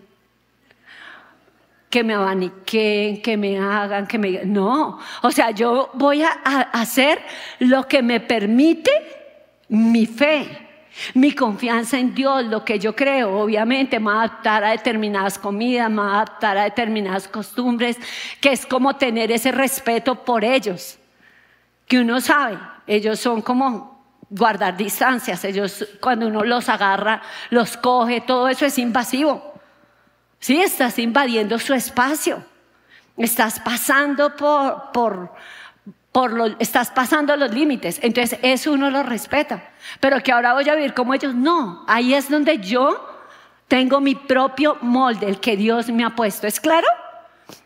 que 1.90 2.04
me 2.04 2.14
abaniquen, 2.14 3.22
que 3.22 3.38
me 3.38 3.58
hagan, 3.58 4.08
que 4.08 4.18
me... 4.18 4.46
No, 4.46 5.00
o 5.22 5.32
sea, 5.32 5.52
yo 5.52 5.90
voy 5.94 6.22
a, 6.22 6.32
hacer 6.74 7.22
lo 7.60 7.88
que 7.88 8.02
me 8.02 8.20
permite 8.20 8.92
mi 9.70 10.06
fe. 10.06 10.67
Mi 11.14 11.34
confianza 11.34 12.00
en 12.00 12.14
Dios, 12.14 12.46
lo 12.46 12.66
que 12.66 12.80
yo 12.80 12.96
creo, 12.96 13.40
obviamente 13.40 14.00
me 14.00 14.12
va 14.12 14.22
a 14.22 14.24
adaptar 14.24 14.64
a 14.64 14.72
determinadas 14.72 15.38
comidas, 15.38 15.90
me 15.90 16.02
va 16.02 16.12
a 16.12 16.16
adaptar 16.22 16.58
a 16.58 16.64
determinadas 16.64 17.28
costumbres, 17.28 17.98
que 18.42 18.52
es 18.52 18.66
como 18.66 18.96
tener 18.96 19.32
ese 19.32 19.52
respeto 19.52 20.16
por 20.24 20.44
ellos, 20.44 20.98
que 21.88 22.00
uno 22.00 22.20
sabe, 22.22 22.58
ellos 22.86 23.20
son 23.20 23.42
como 23.42 23.98
guardar 24.30 24.76
distancias, 24.76 25.44
ellos 25.46 25.88
cuando 26.02 26.28
uno 26.28 26.44
los 26.44 26.68
agarra, 26.70 27.22
los 27.50 27.78
coge, 27.78 28.22
todo 28.22 28.48
eso 28.50 28.66
es 28.66 28.78
invasivo. 28.78 29.54
Sí, 30.40 30.62
estás 30.62 31.00
invadiendo 31.00 31.58
su 31.58 31.74
espacio, 31.74 32.44
estás 33.18 33.60
pasando 33.60 34.36
por, 34.36 34.92
por, 34.92 35.34
estás 36.60 36.92
pasando 36.92 37.36
los 37.36 37.54
límites. 37.54 38.00
Entonces, 38.02 38.40
eso 38.42 38.74
uno 38.74 38.90
lo 38.90 39.04
respeta. 39.04 39.70
Pero 40.00 40.22
que 40.22 40.32
ahora 40.32 40.54
voy 40.54 40.68
a 40.70 40.76
vivir 40.76 40.94
como 40.94 41.14
ellos, 41.14 41.36
no. 41.36 41.84
Ahí 41.88 42.14
es 42.14 42.30
donde 42.30 42.60
yo 42.60 43.18
tengo 43.68 44.00
mi 44.00 44.16
propio 44.16 44.78
molde, 44.82 45.28
el 45.28 45.40
que 45.40 45.58
Dios 45.58 45.90
me 45.90 46.04
ha 46.04 46.12
puesto. 46.12 46.48
¿Es 46.48 46.60
claro? 46.60 46.88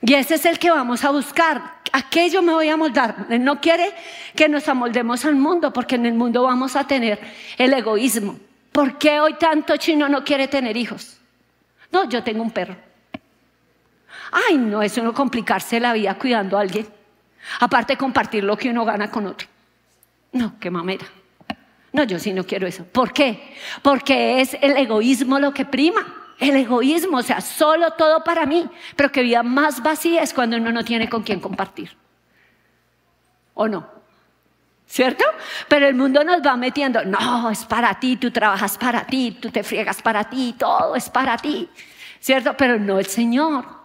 Y 0.01 0.13
ese 0.13 0.35
es 0.35 0.45
el 0.45 0.59
que 0.59 0.71
vamos 0.71 1.03
a 1.03 1.11
buscar. 1.11 1.79
Aquello 1.91 2.41
me 2.41 2.53
voy 2.53 2.69
a 2.69 2.77
moldar. 2.77 3.27
Él 3.29 3.43
no 3.43 3.59
quiere 3.59 3.93
que 4.35 4.47
nos 4.47 4.67
amoldemos 4.67 5.25
al 5.25 5.35
mundo, 5.35 5.71
porque 5.73 5.95
en 5.95 6.05
el 6.05 6.13
mundo 6.13 6.43
vamos 6.43 6.75
a 6.75 6.85
tener 6.85 7.19
el 7.57 7.73
egoísmo. 7.73 8.37
¿Por 8.71 8.97
qué 8.97 9.19
hoy 9.19 9.33
tanto 9.35 9.75
chino 9.77 10.07
no 10.07 10.23
quiere 10.23 10.47
tener 10.47 10.77
hijos? 10.77 11.17
No, 11.91 12.07
yo 12.07 12.23
tengo 12.23 12.41
un 12.41 12.51
perro. 12.51 12.75
Ay, 14.31 14.57
no, 14.57 14.81
eso 14.81 15.03
no 15.03 15.13
complicarse 15.13 15.79
la 15.79 15.93
vida 15.93 16.17
cuidando 16.17 16.57
a 16.57 16.61
alguien. 16.61 17.00
Aparte 17.59 17.93
de 17.93 17.97
compartir 17.97 18.43
lo 18.43 18.57
que 18.57 18.69
uno 18.69 18.85
gana 18.85 19.09
con 19.09 19.27
otro. 19.27 19.47
No, 20.31 20.55
qué 20.59 20.69
mamera. 20.69 21.05
No, 21.93 22.03
yo 22.03 22.19
sí 22.19 22.31
no 22.31 22.45
quiero 22.45 22.67
eso. 22.67 22.85
¿Por 22.85 23.11
qué? 23.11 23.55
Porque 23.81 24.41
es 24.41 24.53
el 24.61 24.77
egoísmo 24.77 25.39
lo 25.39 25.53
que 25.53 25.65
prima. 25.65 26.33
El 26.39 26.55
egoísmo, 26.55 27.17
o 27.17 27.21
sea, 27.21 27.41
solo 27.41 27.91
todo 27.91 28.23
para 28.23 28.45
mí. 28.45 28.67
Pero 28.95 29.11
que 29.11 29.21
vida 29.21 29.43
más 29.43 29.83
vacía 29.83 30.23
es 30.23 30.33
cuando 30.33 30.57
uno 30.57 30.71
no 30.71 30.83
tiene 30.83 31.09
con 31.09 31.23
quién 31.23 31.39
compartir. 31.39 31.95
¿O 33.53 33.67
no? 33.67 33.87
¿Cierto? 34.87 35.23
Pero 35.67 35.87
el 35.87 35.95
mundo 35.95 36.23
nos 36.23 36.41
va 36.41 36.57
metiendo, 36.57 37.05
no, 37.05 37.49
es 37.49 37.63
para 37.63 37.97
ti, 37.99 38.17
tú 38.17 38.29
trabajas 38.31 38.77
para 38.77 39.05
ti, 39.05 39.37
tú 39.39 39.49
te 39.49 39.63
friegas 39.63 40.01
para 40.01 40.25
ti, 40.25 40.53
todo 40.57 40.95
es 40.95 41.09
para 41.09 41.37
ti. 41.37 41.69
¿Cierto? 42.19 42.55
Pero 42.57 42.77
no 42.77 42.99
el 42.99 43.05
Señor. 43.05 43.80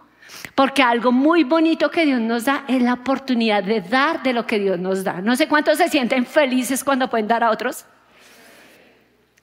Porque 0.55 0.83
algo 0.83 1.11
muy 1.11 1.43
bonito 1.43 1.89
que 1.89 2.05
Dios 2.05 2.19
nos 2.19 2.45
da 2.45 2.65
es 2.67 2.81
la 2.81 2.93
oportunidad 2.93 3.63
de 3.63 3.81
dar 3.81 4.23
de 4.23 4.33
lo 4.33 4.45
que 4.45 4.59
Dios 4.59 4.79
nos 4.79 5.03
da. 5.03 5.21
No 5.21 5.35
sé 5.35 5.47
cuántos 5.47 5.77
se 5.77 5.89
sienten 5.89 6.25
felices 6.25 6.83
cuando 6.83 7.09
pueden 7.09 7.27
dar 7.27 7.43
a 7.43 7.51
otros. 7.51 7.85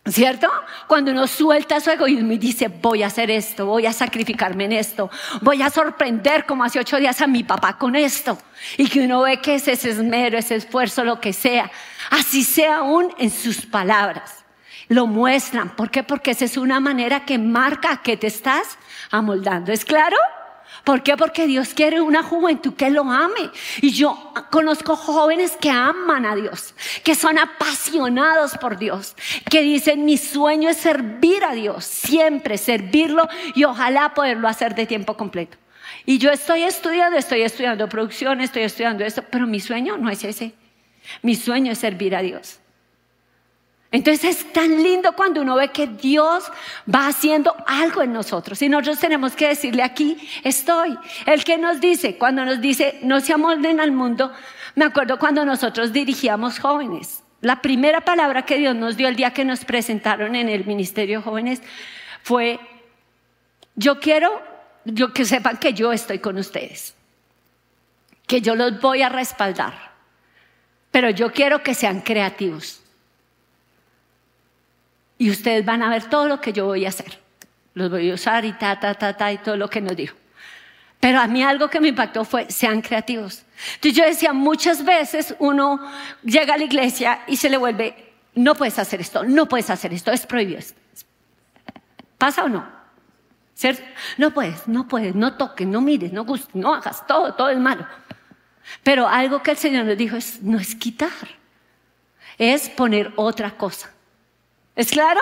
¿Cierto? 0.06 0.50
Cuando 0.86 1.12
uno 1.12 1.26
suelta 1.26 1.80
su 1.80 1.88
egoísmo 1.90 2.32
y 2.32 2.38
dice, 2.38 2.68
voy 2.68 3.02
a 3.02 3.06
hacer 3.06 3.30
esto, 3.30 3.64
voy 3.64 3.86
a 3.86 3.92
sacrificarme 3.92 4.66
en 4.66 4.72
esto, 4.72 5.10
voy 5.40 5.62
a 5.62 5.70
sorprender 5.70 6.44
como 6.44 6.62
hace 6.62 6.78
ocho 6.78 6.98
días 6.98 7.22
a 7.22 7.26
mi 7.26 7.42
papá 7.42 7.78
con 7.78 7.96
esto. 7.96 8.36
Y 8.76 8.88
que 8.88 9.00
uno 9.00 9.22
ve 9.22 9.40
que 9.40 9.54
es 9.54 9.66
ese 9.66 9.90
esmero, 9.90 10.36
ese 10.36 10.56
esfuerzo, 10.56 11.04
lo 11.04 11.20
que 11.20 11.32
sea. 11.32 11.70
Así 12.10 12.44
sea 12.44 12.78
aún 12.78 13.14
en 13.16 13.30
sus 13.30 13.64
palabras. 13.64 14.44
Lo 14.88 15.06
muestran. 15.06 15.74
¿Por 15.74 15.90
qué? 15.90 16.02
Porque 16.02 16.32
esa 16.32 16.44
es 16.44 16.58
una 16.58 16.80
manera 16.80 17.24
que 17.24 17.38
marca 17.38 18.02
que 18.02 18.18
te 18.18 18.26
estás 18.26 18.76
amoldando. 19.10 19.72
¿Es 19.72 19.86
claro? 19.86 20.18
¿Por 20.83 21.02
qué? 21.02 21.16
Porque 21.16 21.47
Dios 21.47 21.73
quiere 21.75 22.00
una 22.00 22.23
juventud 22.23 22.75
que 22.75 22.90
lo 22.90 23.02
ame. 23.02 23.50
Y 23.81 23.90
yo 23.93 24.33
conozco 24.50 24.97
jóvenes 24.97 25.57
que 25.61 25.71
aman 25.71 26.26
a 26.26 26.35
Dios, 26.35 26.75
que 27.04 27.14
son 27.14 27.38
apasionados 27.38 28.59
por 28.59 28.76
Dios, 28.76 29.14
que 29.50 29.62
dicen, 29.62 30.04
mi 30.04 30.19
sueño 30.19 30.69
es 30.69 30.78
servir 30.78 31.45
a 31.45 31.54
Dios, 31.54 31.85
siempre 31.85 32.59
servirlo 32.59 33.28
y 33.54 33.64
ojalá 33.64 34.14
poderlo 34.14 34.49
hacer 34.49 34.75
de 34.75 34.87
tiempo 34.87 35.16
completo. 35.16 35.57
Y 36.07 36.19
yo 36.19 36.31
estoy 36.31 36.62
estudiando, 36.62 37.16
estoy 37.16 37.43
estudiando 37.43 37.88
producción, 37.88 38.40
estoy 38.40 38.62
estudiando 38.62 39.04
esto, 39.04 39.23
pero 39.31 39.47
mi 39.47 39.61
sueño 39.61 39.97
no 39.97 40.11
es 40.11 40.25
ese. 40.25 40.54
Mi 41.23 41.35
sueño 41.35 41.73
es 41.73 41.78
servir 41.78 42.14
a 42.16 42.23
Dios. 42.23 42.61
Entonces 43.94 44.24
es 44.24 44.52
tan 44.52 44.82
lindo 44.82 45.12
cuando 45.12 45.40
uno 45.40 45.54
ve 45.54 45.68
que 45.68 45.86
Dios 45.86 46.50
va 46.92 47.06
haciendo 47.06 47.54
algo 47.64 48.02
en 48.02 48.12
nosotros 48.12 48.60
y 48.60 48.68
nosotros 48.68 48.98
tenemos 48.98 49.36
que 49.36 49.46
decirle 49.46 49.84
aquí 49.84 50.18
estoy. 50.42 50.98
El 51.26 51.44
que 51.44 51.58
nos 51.58 51.80
dice, 51.80 52.18
cuando 52.18 52.44
nos 52.44 52.60
dice 52.60 52.98
no 53.04 53.20
se 53.20 53.32
amolden 53.32 53.78
al 53.78 53.92
mundo, 53.92 54.32
me 54.74 54.84
acuerdo 54.84 55.16
cuando 55.20 55.44
nosotros 55.44 55.92
dirigíamos 55.92 56.58
jóvenes. 56.58 57.22
La 57.40 57.62
primera 57.62 58.00
palabra 58.00 58.42
que 58.42 58.58
Dios 58.58 58.74
nos 58.74 58.96
dio 58.96 59.06
el 59.06 59.14
día 59.14 59.32
que 59.32 59.44
nos 59.44 59.64
presentaron 59.64 60.34
en 60.34 60.48
el 60.48 60.64
Ministerio 60.64 61.22
Jóvenes 61.22 61.62
fue, 62.24 62.58
yo 63.76 64.00
quiero 64.00 64.42
que 65.14 65.24
sepan 65.24 65.58
que 65.58 65.72
yo 65.72 65.92
estoy 65.92 66.18
con 66.18 66.36
ustedes, 66.36 66.96
que 68.26 68.40
yo 68.40 68.56
los 68.56 68.80
voy 68.80 69.02
a 69.02 69.08
respaldar, 69.08 69.92
pero 70.90 71.10
yo 71.10 71.30
quiero 71.30 71.62
que 71.62 71.74
sean 71.74 72.00
creativos. 72.00 72.80
Y 75.18 75.30
ustedes 75.30 75.64
van 75.64 75.83
a 75.83 75.88
ver 75.88 76.04
todo 76.04 76.28
lo 76.28 76.40
que 76.40 76.52
yo 76.52 76.66
voy 76.66 76.87
a 76.87 76.88
hacer. 76.88 77.18
Los 77.75 77.90
voy 77.90 78.11
a 78.11 78.14
usar 78.14 78.44
y 78.44 78.52
ta, 78.52 78.78
ta, 78.78 78.94
ta, 78.94 79.16
ta, 79.16 79.33
y 79.33 79.38
todo 79.38 79.56
lo 79.56 79.68
que 79.68 79.80
nos 79.80 79.97
dijo. 79.97 80.16
Pero 81.00 81.21
a 81.21 81.26
mí 81.26 81.42
algo 81.42 81.68
que 81.68 81.80
me 81.80 81.88
impactó 81.88 82.25
fue, 82.25 82.50
sean 82.50 82.80
creativos. 82.80 83.44
Entonces 83.75 83.94
yo 83.94 84.04
decía, 84.04 84.33
muchas 84.33 84.85
veces 84.85 85.35
uno 85.38 85.80
llega 86.23 86.54
a 86.54 86.56
la 86.56 86.64
iglesia 86.64 87.21
y 87.26 87.37
se 87.37 87.50
le 87.50 87.56
vuelve, 87.56 88.12
no 88.35 88.54
puedes 88.54 88.78
hacer 88.78 89.00
esto, 89.00 89.23
no 89.23 89.47
puedes 89.47 89.71
hacer 89.71 89.92
esto, 89.92 90.11
es 90.12 90.25
prohibido. 90.26 90.61
¿Pasa 92.16 92.44
o 92.44 92.49
no? 92.49 92.66
¿Cierto? 93.54 93.83
No 94.18 94.33
puedes, 94.33 94.66
no 94.66 94.88
puedes, 94.88 95.14
no 95.14 95.35
toques, 95.35 95.66
no 95.66 95.80
mires, 95.80 96.12
no 96.12 96.25
gustes, 96.25 96.54
no 96.54 96.75
hagas, 96.75 97.06
todo, 97.06 97.35
todo 97.35 97.50
es 97.50 97.59
malo. 97.59 97.87
Pero 98.83 99.06
algo 99.06 99.42
que 99.42 99.52
el 99.52 99.56
Señor 99.56 99.85
nos 99.85 99.97
dijo 99.97 100.16
es, 100.16 100.42
no 100.42 100.59
es 100.59 100.75
quitar, 100.75 101.11
es 102.38 102.68
poner 102.71 103.12
otra 103.16 103.56
cosa. 103.56 103.90
¿Es 104.76 104.90
claro? 104.90 105.21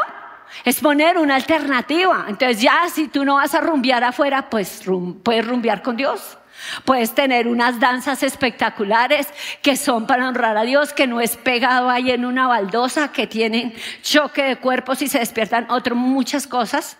Es 0.65 0.81
poner 0.81 1.19
una 1.19 1.37
alternativa. 1.37 2.27
Entonces 2.29 2.61
ya 2.61 2.89
si 2.93 3.09
tú 3.09 3.25
no 3.25 3.37
vas 3.37 3.55
a 3.55 3.61
rumbear 3.61 4.05
afuera, 4.05 4.49
pues 4.49 4.83
puedes 5.23 5.47
rumbear 5.47 5.83
con 5.83 5.97
Dios. 5.97 6.39
Puedes 6.85 7.15
tener 7.15 7.49
unas 7.49 7.81
danzas 7.81 8.23
espectaculares 8.23 9.29
que 9.63 9.77
son 9.77 10.07
para 10.07 10.29
honrar 10.29 10.57
a 10.57 10.63
Dios, 10.63 10.93
que 10.93 11.07
no 11.07 11.21
es 11.21 11.37
pegado 11.37 11.91
ahí 11.91 12.11
en 12.11 12.25
una 12.25 12.47
baldosa, 12.47 13.11
que 13.11 13.27
tienen 13.27 13.75
choque 14.03 14.43
de 14.45 14.57
cuerpos 14.57 15.03
y 15.03 15.09
se 15.09 15.19
despiertan 15.19 15.71
otras 15.71 15.97
muchas 15.97 16.47
cosas. 16.47 16.97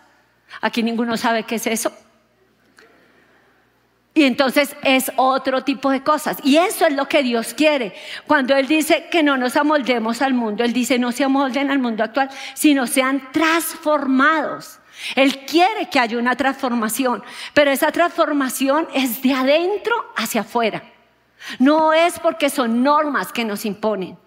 Aquí 0.61 0.83
ninguno 0.83 1.17
sabe 1.17 1.45
qué 1.45 1.57
es 1.57 1.67
eso. 1.67 1.93
Y 4.15 4.25
entonces 4.25 4.77
es 4.83 5.11
otro 5.17 5.65
tipo 5.65 5.91
de 5.91 6.03
cosas. 6.03 6.37
Y 6.45 6.59
eso 6.59 6.87
es 6.87 6.95
lo 6.95 7.09
que 7.09 7.23
Dios 7.23 7.55
quiere. 7.55 7.95
Cuando 8.27 8.55
Él 8.55 8.67
dice 8.67 9.09
que 9.11 9.23
no 9.23 9.39
nos 9.39 9.57
amoldemos 9.57 10.21
al 10.21 10.35
mundo, 10.35 10.65
Él 10.65 10.73
dice 10.73 10.99
no 10.99 11.13
se 11.13 11.25
amolden 11.25 11.71
al 11.71 11.79
mundo 11.79 12.05
actual, 12.05 12.29
sino 12.55 12.87
sean 12.87 13.33
transformados. 13.33 14.81
Él 15.17 15.45
quiere 15.47 15.89
que 15.89 15.99
haya 15.99 16.19
una 16.19 16.37
transformación, 16.37 17.25
pero 17.55 17.71
esa 17.71 17.91
transformación 17.91 18.87
es 18.95 19.23
de 19.23 19.33
adentro 19.33 19.95
hacia 20.17 20.43
afuera. 20.43 20.83
No 21.59 21.93
es 21.93 22.19
porque 22.21 22.51
son 22.51 22.83
normas 22.83 23.33
que 23.33 23.45
nos 23.45 23.65
imponen. 23.65 24.19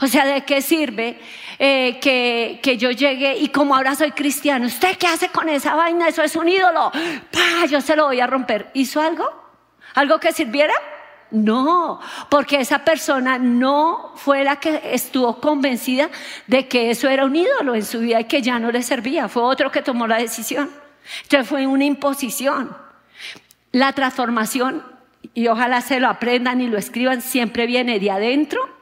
O 0.00 0.06
sea, 0.06 0.24
¿de 0.24 0.44
qué 0.44 0.62
sirve 0.62 1.20
eh, 1.62 1.98
que, 2.00 2.58
que, 2.62 2.78
yo 2.78 2.90
llegue 2.90 3.36
y 3.36 3.48
como 3.48 3.76
ahora 3.76 3.94
soy 3.94 4.12
cristiano, 4.12 4.66
¿usted 4.66 4.96
qué 4.96 5.06
hace 5.06 5.28
con 5.28 5.46
esa 5.50 5.74
vaina? 5.74 6.08
Eso 6.08 6.22
es 6.22 6.34
un 6.34 6.48
ídolo. 6.48 6.90
¡Pah! 6.90 7.66
Yo 7.68 7.82
se 7.82 7.94
lo 7.96 8.06
voy 8.06 8.18
a 8.18 8.26
romper. 8.26 8.70
¿Hizo 8.72 8.98
algo? 9.02 9.30
¿Algo 9.92 10.18
que 10.18 10.32
sirviera? 10.32 10.72
No, 11.30 12.00
porque 12.30 12.60
esa 12.60 12.82
persona 12.82 13.36
no 13.36 14.14
fue 14.16 14.42
la 14.42 14.56
que 14.56 14.80
estuvo 14.94 15.38
convencida 15.38 16.08
de 16.46 16.66
que 16.66 16.90
eso 16.90 17.10
era 17.10 17.26
un 17.26 17.36
ídolo 17.36 17.74
en 17.74 17.84
su 17.84 18.00
vida 18.00 18.20
y 18.20 18.24
que 18.24 18.40
ya 18.40 18.58
no 18.58 18.72
le 18.72 18.82
servía. 18.82 19.28
Fue 19.28 19.42
otro 19.42 19.70
que 19.70 19.82
tomó 19.82 20.06
la 20.06 20.16
decisión. 20.16 20.70
Entonces 21.24 21.46
fue 21.46 21.66
una 21.66 21.84
imposición. 21.84 22.74
La 23.72 23.92
transformación, 23.92 24.82
y 25.34 25.48
ojalá 25.48 25.82
se 25.82 26.00
lo 26.00 26.08
aprendan 26.08 26.62
y 26.62 26.68
lo 26.68 26.78
escriban, 26.78 27.20
siempre 27.20 27.66
viene 27.66 28.00
de 28.00 28.10
adentro 28.10 28.79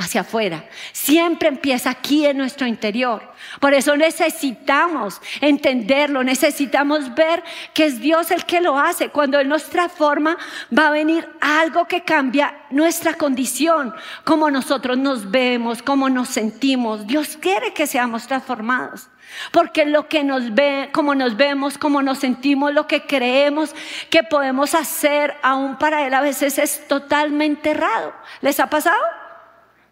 hacia 0.00 0.22
afuera. 0.22 0.64
Siempre 0.92 1.48
empieza 1.48 1.90
aquí 1.90 2.24
en 2.24 2.38
nuestro 2.38 2.66
interior. 2.66 3.22
Por 3.60 3.74
eso 3.74 3.96
necesitamos 3.96 5.20
entenderlo, 5.42 6.24
necesitamos 6.24 7.14
ver 7.14 7.44
que 7.74 7.84
es 7.84 8.00
Dios 8.00 8.30
el 8.30 8.46
que 8.46 8.62
lo 8.62 8.78
hace. 8.78 9.10
Cuando 9.10 9.38
Él 9.38 9.48
nos 9.48 9.64
transforma, 9.64 10.38
va 10.76 10.88
a 10.88 10.90
venir 10.90 11.28
algo 11.40 11.86
que 11.86 12.02
cambia 12.02 12.62
nuestra 12.70 13.14
condición, 13.14 13.94
cómo 14.24 14.50
nosotros 14.50 14.96
nos 14.96 15.30
vemos, 15.30 15.82
cómo 15.82 16.08
nos 16.08 16.30
sentimos. 16.30 17.06
Dios 17.06 17.36
quiere 17.36 17.74
que 17.74 17.86
seamos 17.86 18.26
transformados. 18.26 19.08
Porque 19.52 19.84
lo 19.84 20.08
que 20.08 20.24
nos 20.24 20.54
ve, 20.54 20.88
como 20.92 21.14
nos 21.14 21.36
vemos, 21.36 21.78
como 21.78 22.02
nos 22.02 22.18
sentimos, 22.18 22.72
lo 22.72 22.88
que 22.88 23.06
creemos 23.06 23.74
que 24.08 24.24
podemos 24.24 24.74
hacer, 24.74 25.36
aún 25.42 25.76
para 25.76 26.04
Él 26.06 26.14
a 26.14 26.20
veces 26.20 26.58
es 26.58 26.88
totalmente 26.88 27.70
errado. 27.70 28.12
¿Les 28.40 28.58
ha 28.58 28.68
pasado? 28.68 29.19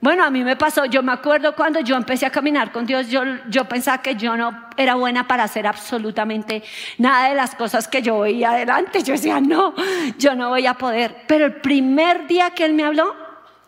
Bueno, 0.00 0.24
a 0.24 0.30
mí 0.30 0.44
me 0.44 0.54
pasó, 0.54 0.84
yo 0.84 1.02
me 1.02 1.10
acuerdo 1.10 1.56
cuando 1.56 1.80
yo 1.80 1.96
empecé 1.96 2.24
a 2.24 2.30
caminar 2.30 2.70
con 2.70 2.86
Dios, 2.86 3.08
yo, 3.08 3.22
yo 3.48 3.64
pensaba 3.64 4.00
que 4.00 4.14
yo 4.14 4.36
no 4.36 4.68
era 4.76 4.94
buena 4.94 5.26
para 5.26 5.42
hacer 5.42 5.66
absolutamente 5.66 6.62
nada 6.98 7.30
de 7.30 7.34
las 7.34 7.56
cosas 7.56 7.88
que 7.88 8.00
yo 8.00 8.20
veía 8.20 8.52
adelante. 8.52 9.02
Yo 9.02 9.14
decía, 9.14 9.40
no, 9.40 9.74
yo 10.16 10.36
no 10.36 10.50
voy 10.50 10.66
a 10.66 10.74
poder. 10.74 11.24
Pero 11.26 11.46
el 11.46 11.54
primer 11.56 12.28
día 12.28 12.50
que 12.50 12.64
Él 12.64 12.74
me 12.74 12.84
habló, 12.84 13.16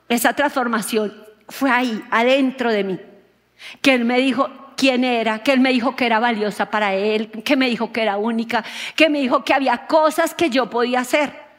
esa 0.08 0.32
transformación 0.32 1.12
fue 1.48 1.68
ahí, 1.68 2.00
adentro 2.12 2.70
de 2.70 2.84
mí. 2.84 3.00
Que 3.82 3.94
Él 3.94 4.04
me 4.04 4.18
dijo 4.18 4.48
quién 4.76 5.02
era, 5.02 5.42
que 5.42 5.52
Él 5.52 5.58
me 5.58 5.72
dijo 5.72 5.96
que 5.96 6.06
era 6.06 6.20
valiosa 6.20 6.70
para 6.70 6.94
Él, 6.94 7.42
que 7.42 7.56
me 7.56 7.68
dijo 7.68 7.92
que 7.92 8.02
era 8.02 8.18
única, 8.18 8.64
que 8.94 9.08
me 9.08 9.18
dijo 9.18 9.44
que 9.44 9.52
había 9.52 9.88
cosas 9.88 10.32
que 10.32 10.48
yo 10.48 10.70
podía 10.70 11.00
hacer 11.00 11.49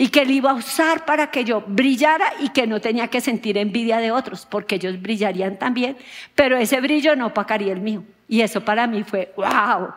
y 0.00 0.08
que 0.08 0.22
él 0.22 0.30
iba 0.30 0.52
a 0.52 0.54
usar 0.54 1.04
para 1.04 1.30
que 1.30 1.44
yo 1.44 1.62
brillara 1.66 2.32
y 2.40 2.48
que 2.48 2.66
no 2.66 2.80
tenía 2.80 3.08
que 3.08 3.20
sentir 3.20 3.58
envidia 3.58 3.98
de 3.98 4.10
otros, 4.10 4.46
porque 4.48 4.76
ellos 4.76 5.02
brillarían 5.02 5.58
también, 5.58 5.94
pero 6.34 6.56
ese 6.56 6.80
brillo 6.80 7.14
no 7.16 7.26
opacaría 7.26 7.70
el 7.74 7.82
mío. 7.82 8.02
Y 8.26 8.40
eso 8.40 8.62
para 8.62 8.86
mí 8.86 9.04
fue, 9.04 9.34
wow, 9.36 9.90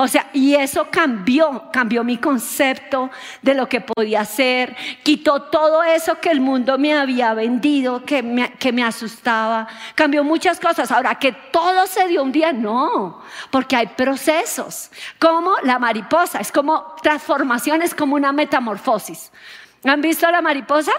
o 0.00 0.06
sea, 0.06 0.30
y 0.32 0.54
eso 0.54 0.88
cambió, 0.90 1.70
cambió 1.72 2.04
mi 2.04 2.18
concepto 2.18 3.10
de 3.42 3.54
lo 3.54 3.68
que 3.68 3.80
podía 3.80 4.20
hacer, 4.20 4.76
quitó 5.02 5.42
todo 5.42 5.82
eso 5.82 6.20
que 6.20 6.30
el 6.30 6.40
mundo 6.40 6.78
me 6.78 6.94
había 6.94 7.34
vendido, 7.34 8.04
que 8.04 8.22
me, 8.22 8.52
que 8.52 8.72
me 8.72 8.84
asustaba, 8.84 9.66
cambió 9.96 10.22
muchas 10.22 10.60
cosas. 10.60 10.92
Ahora, 10.92 11.16
que 11.16 11.32
todo 11.32 11.86
se 11.88 12.06
dio 12.06 12.22
un 12.22 12.30
día, 12.30 12.52
no, 12.52 13.20
porque 13.50 13.74
hay 13.74 13.88
procesos, 13.88 14.90
como 15.18 15.56
la 15.64 15.80
mariposa, 15.80 16.38
es 16.38 16.52
como 16.52 16.94
transformación, 17.02 17.82
es 17.82 17.92
como 17.92 18.14
una 18.14 18.32
metamorfosis. 18.32 19.32
¿Han 19.82 20.00
visto 20.00 20.30
la 20.30 20.40
mariposa? 20.40 20.92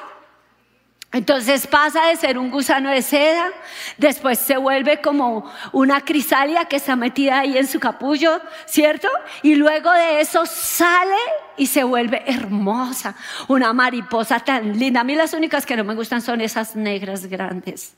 Entonces 1.11 1.65
pasa 1.65 2.05
de 2.05 2.17
ser 2.17 2.37
un 2.37 2.51
gusano 2.51 2.91
de 2.91 3.01
seda, 3.01 3.49
después 3.97 4.37
se 4.37 4.57
vuelve 4.57 5.01
como 5.01 5.51
una 5.71 6.01
crisalia 6.01 6.65
que 6.65 6.75
está 6.75 6.95
metida 6.95 7.39
ahí 7.39 7.57
en 7.57 7.67
su 7.67 7.79
capullo, 7.79 8.39
¿cierto? 8.67 9.07
Y 9.41 9.55
luego 9.55 9.91
de 9.91 10.21
eso 10.21 10.45
sale 10.45 11.17
y 11.57 11.65
se 11.65 11.83
vuelve 11.83 12.21
hermosa, 12.27 13.15
una 13.47 13.73
mariposa 13.73 14.39
tan 14.39 14.77
linda. 14.77 15.01
A 15.01 15.03
mí 15.03 15.15
las 15.15 15.33
únicas 15.33 15.65
que 15.65 15.75
no 15.75 15.83
me 15.83 15.95
gustan 15.95 16.21
son 16.21 16.41
esas 16.41 16.75
negras 16.75 17.25
grandes. 17.25 17.95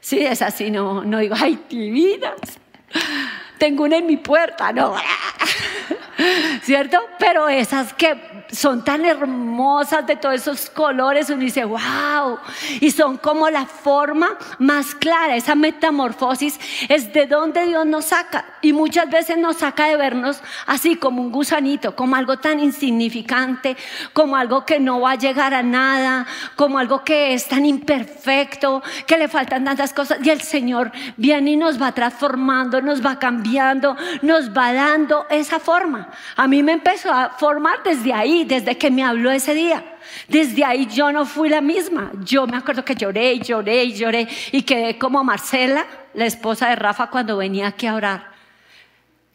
Sí, 0.00 0.18
es 0.18 0.42
así, 0.42 0.70
no, 0.70 1.02
no 1.04 1.18
digo, 1.18 1.34
ay, 1.38 1.58
divinas. 1.70 2.58
Tengo 3.56 3.84
una 3.84 3.96
en 3.96 4.06
mi 4.06 4.18
puerta, 4.18 4.72
no. 4.72 4.94
¿Cierto? 6.62 7.00
Pero 7.18 7.48
esas 7.48 7.94
que 7.94 8.35
son 8.50 8.84
tan 8.84 9.04
hermosas 9.04 10.06
de 10.06 10.16
todos 10.16 10.36
esos 10.36 10.70
colores, 10.70 11.30
uno 11.30 11.40
dice, 11.40 11.64
wow, 11.64 12.38
y 12.80 12.90
son 12.90 13.18
como 13.18 13.50
la 13.50 13.66
forma 13.66 14.36
más 14.58 14.94
clara, 14.94 15.36
esa 15.36 15.54
metamorfosis 15.54 16.58
es 16.88 17.12
de 17.12 17.26
donde 17.26 17.66
Dios 17.66 17.86
nos 17.86 18.06
saca. 18.06 18.44
Y 18.62 18.72
muchas 18.72 19.08
veces 19.10 19.38
nos 19.38 19.58
saca 19.58 19.86
de 19.86 19.96
vernos 19.96 20.40
así 20.66 20.96
como 20.96 21.22
un 21.22 21.30
gusanito, 21.30 21.94
como 21.94 22.16
algo 22.16 22.38
tan 22.38 22.60
insignificante, 22.60 23.76
como 24.12 24.36
algo 24.36 24.64
que 24.64 24.80
no 24.80 25.00
va 25.00 25.12
a 25.12 25.16
llegar 25.16 25.54
a 25.54 25.62
nada, 25.62 26.26
como 26.56 26.78
algo 26.78 27.04
que 27.04 27.34
es 27.34 27.48
tan 27.48 27.64
imperfecto, 27.64 28.82
que 29.06 29.18
le 29.18 29.28
faltan 29.28 29.64
tantas 29.64 29.92
cosas. 29.92 30.18
Y 30.22 30.30
el 30.30 30.40
Señor 30.40 30.92
viene 31.16 31.52
y 31.52 31.56
nos 31.56 31.80
va 31.80 31.92
transformando, 31.92 32.80
nos 32.80 33.04
va 33.04 33.18
cambiando, 33.18 33.96
nos 34.22 34.56
va 34.56 34.72
dando 34.72 35.26
esa 35.30 35.60
forma. 35.60 36.10
A 36.36 36.46
mí 36.48 36.62
me 36.62 36.72
empezó 36.72 37.12
a 37.12 37.30
formar 37.30 37.82
desde 37.84 38.12
ahí, 38.12 38.35
desde 38.44 38.76
que 38.76 38.90
me 38.90 39.02
habló 39.02 39.30
ese 39.30 39.54
día. 39.54 39.96
Desde 40.28 40.64
ahí 40.64 40.86
yo 40.86 41.12
no 41.12 41.24
fui 41.24 41.48
la 41.48 41.60
misma. 41.60 42.12
Yo 42.24 42.46
me 42.46 42.56
acuerdo 42.56 42.84
que 42.84 42.94
lloré 42.94 43.34
y 43.34 43.40
lloré 43.40 43.84
y 43.84 43.94
lloré 43.94 44.28
y 44.52 44.62
quedé 44.62 44.98
como 44.98 45.22
Marcela, 45.24 45.86
la 46.14 46.26
esposa 46.26 46.68
de 46.68 46.76
Rafa, 46.76 47.08
cuando 47.08 47.36
venía 47.36 47.68
aquí 47.68 47.86
a 47.86 47.94
orar. 47.94 48.30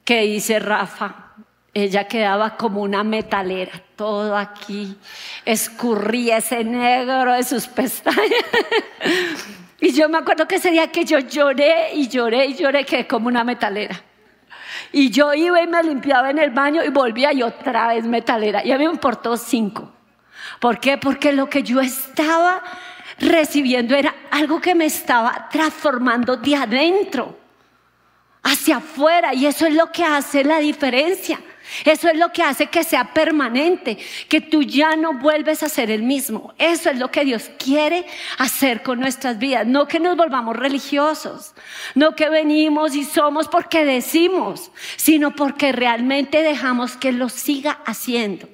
Que 0.04 0.22
dice 0.22 0.60
Rafa, 0.60 1.34
ella 1.74 2.08
quedaba 2.08 2.58
como 2.58 2.82
una 2.82 3.04
metalera, 3.04 3.72
todo 3.96 4.36
aquí, 4.36 4.98
escurría 5.46 6.38
ese 6.38 6.64
negro 6.64 7.34
de 7.34 7.44
sus 7.44 7.68
pestañas. 7.68 8.20
y 9.80 9.94
yo 9.94 10.10
me 10.10 10.18
acuerdo 10.18 10.48
que 10.48 10.56
ese 10.56 10.72
día 10.72 10.92
que 10.92 11.06
yo 11.06 11.20
lloré 11.20 11.94
y 11.94 12.10
lloré 12.10 12.48
y 12.48 12.56
lloré, 12.56 12.86
quedé 12.86 13.08
como 13.08 13.28
una 13.28 13.44
metalera. 13.44 14.02
Y 14.92 15.10
yo 15.10 15.34
iba 15.34 15.62
y 15.62 15.68
me 15.68 15.84
limpiaba 15.84 16.30
en 16.30 16.40
el 16.40 16.52
baño 16.52 16.84
y 16.84 16.90
volvía 16.90 17.34
y 17.34 17.44
otra 17.44 17.88
vez 17.88 18.06
metalera. 18.06 18.66
Y 18.66 18.72
a 18.72 18.78
mí 18.78 18.86
me 18.86 18.94
importó 18.94 19.38
cinco. 19.38 19.92
¿Por 20.60 20.80
qué? 20.80 20.98
Porque 20.98 21.34
lo 21.34 21.50
que 21.50 21.64
yo 21.64 21.82
estaba 21.82 22.62
recibiendo 23.20 23.96
era 23.96 24.14
algo 24.32 24.60
que 24.60 24.76
me 24.76 24.86
estaba 24.86 25.48
transformando 25.50 26.38
de 26.38 26.56
adentro 26.56 27.38
hacia 28.44 28.78
afuera. 28.78 29.34
Y 29.34 29.46
eso 29.46 29.66
es 29.66 29.74
lo 29.74 29.92
que 29.92 30.04
hace 30.04 30.44
la 30.44 30.60
diferencia. 30.60 31.40
Eso 31.86 32.10
es 32.10 32.18
lo 32.18 32.32
que 32.32 32.44
hace 32.44 32.68
que 32.68 32.84
sea 32.84 33.14
permanente, 33.14 33.98
que 34.28 34.42
tú 34.42 34.62
ya 34.64 34.96
no 34.96 35.14
vuelves 35.14 35.64
a 35.64 35.70
ser 35.70 35.90
el 35.90 36.04
mismo. 36.04 36.54
Eso 36.58 36.90
es 36.90 36.98
lo 36.98 37.12
que 37.12 37.26
Dios 37.26 37.50
quiere 37.58 38.06
hacer 38.38 38.84
con 38.84 39.00
nuestras 39.00 39.40
vidas. 39.40 39.66
No 39.66 39.88
que 39.88 40.00
nos 40.00 40.18
volvamos 40.18 40.56
religiosos, 40.56 41.54
no 41.96 42.16
que 42.16 42.30
venimos 42.30 42.96
y 42.96 43.04
somos 43.04 43.48
porque 43.48 43.86
decimos, 43.86 44.72
sino 44.98 45.36
porque 45.36 45.72
realmente 45.72 46.42
dejamos 46.42 46.98
que 46.98 47.12
lo 47.12 47.30
siga 47.30 47.80
haciendo. 47.86 48.48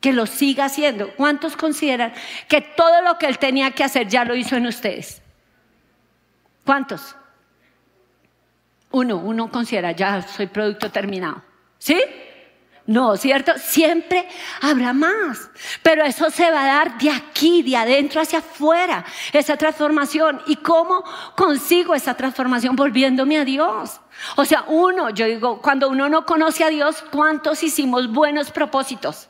Que 0.00 0.12
lo 0.12 0.26
siga 0.26 0.66
haciendo. 0.66 1.14
¿Cuántos 1.16 1.56
consideran 1.56 2.12
que 2.48 2.60
todo 2.60 3.00
lo 3.02 3.18
que 3.18 3.26
Él 3.26 3.38
tenía 3.38 3.70
que 3.70 3.84
hacer 3.84 4.08
ya 4.08 4.24
lo 4.24 4.34
hizo 4.34 4.56
en 4.56 4.66
ustedes? 4.66 5.22
¿Cuántos? 6.64 7.16
Uno, 8.90 9.16
uno 9.16 9.50
considera, 9.50 9.92
ya 9.92 10.22
soy 10.22 10.46
producto 10.46 10.90
terminado. 10.90 11.42
¿Sí? 11.84 12.00
No, 12.86 13.14
¿cierto? 13.18 13.52
Siempre 13.58 14.26
habrá 14.62 14.94
más. 14.94 15.50
Pero 15.82 16.02
eso 16.02 16.30
se 16.30 16.50
va 16.50 16.62
a 16.62 16.66
dar 16.66 16.96
de 16.96 17.10
aquí, 17.10 17.62
de 17.62 17.76
adentro 17.76 18.22
hacia 18.22 18.38
afuera, 18.38 19.04
esa 19.34 19.58
transformación. 19.58 20.40
¿Y 20.46 20.56
cómo 20.56 21.04
consigo 21.36 21.94
esa 21.94 22.14
transformación? 22.14 22.74
Volviéndome 22.74 23.36
a 23.36 23.44
Dios. 23.44 24.00
O 24.36 24.46
sea, 24.46 24.64
uno, 24.66 25.10
yo 25.10 25.26
digo, 25.26 25.60
cuando 25.60 25.90
uno 25.90 26.08
no 26.08 26.24
conoce 26.24 26.64
a 26.64 26.70
Dios, 26.70 27.04
¿cuántos 27.12 27.62
hicimos 27.62 28.10
buenos 28.10 28.50
propósitos? 28.50 29.28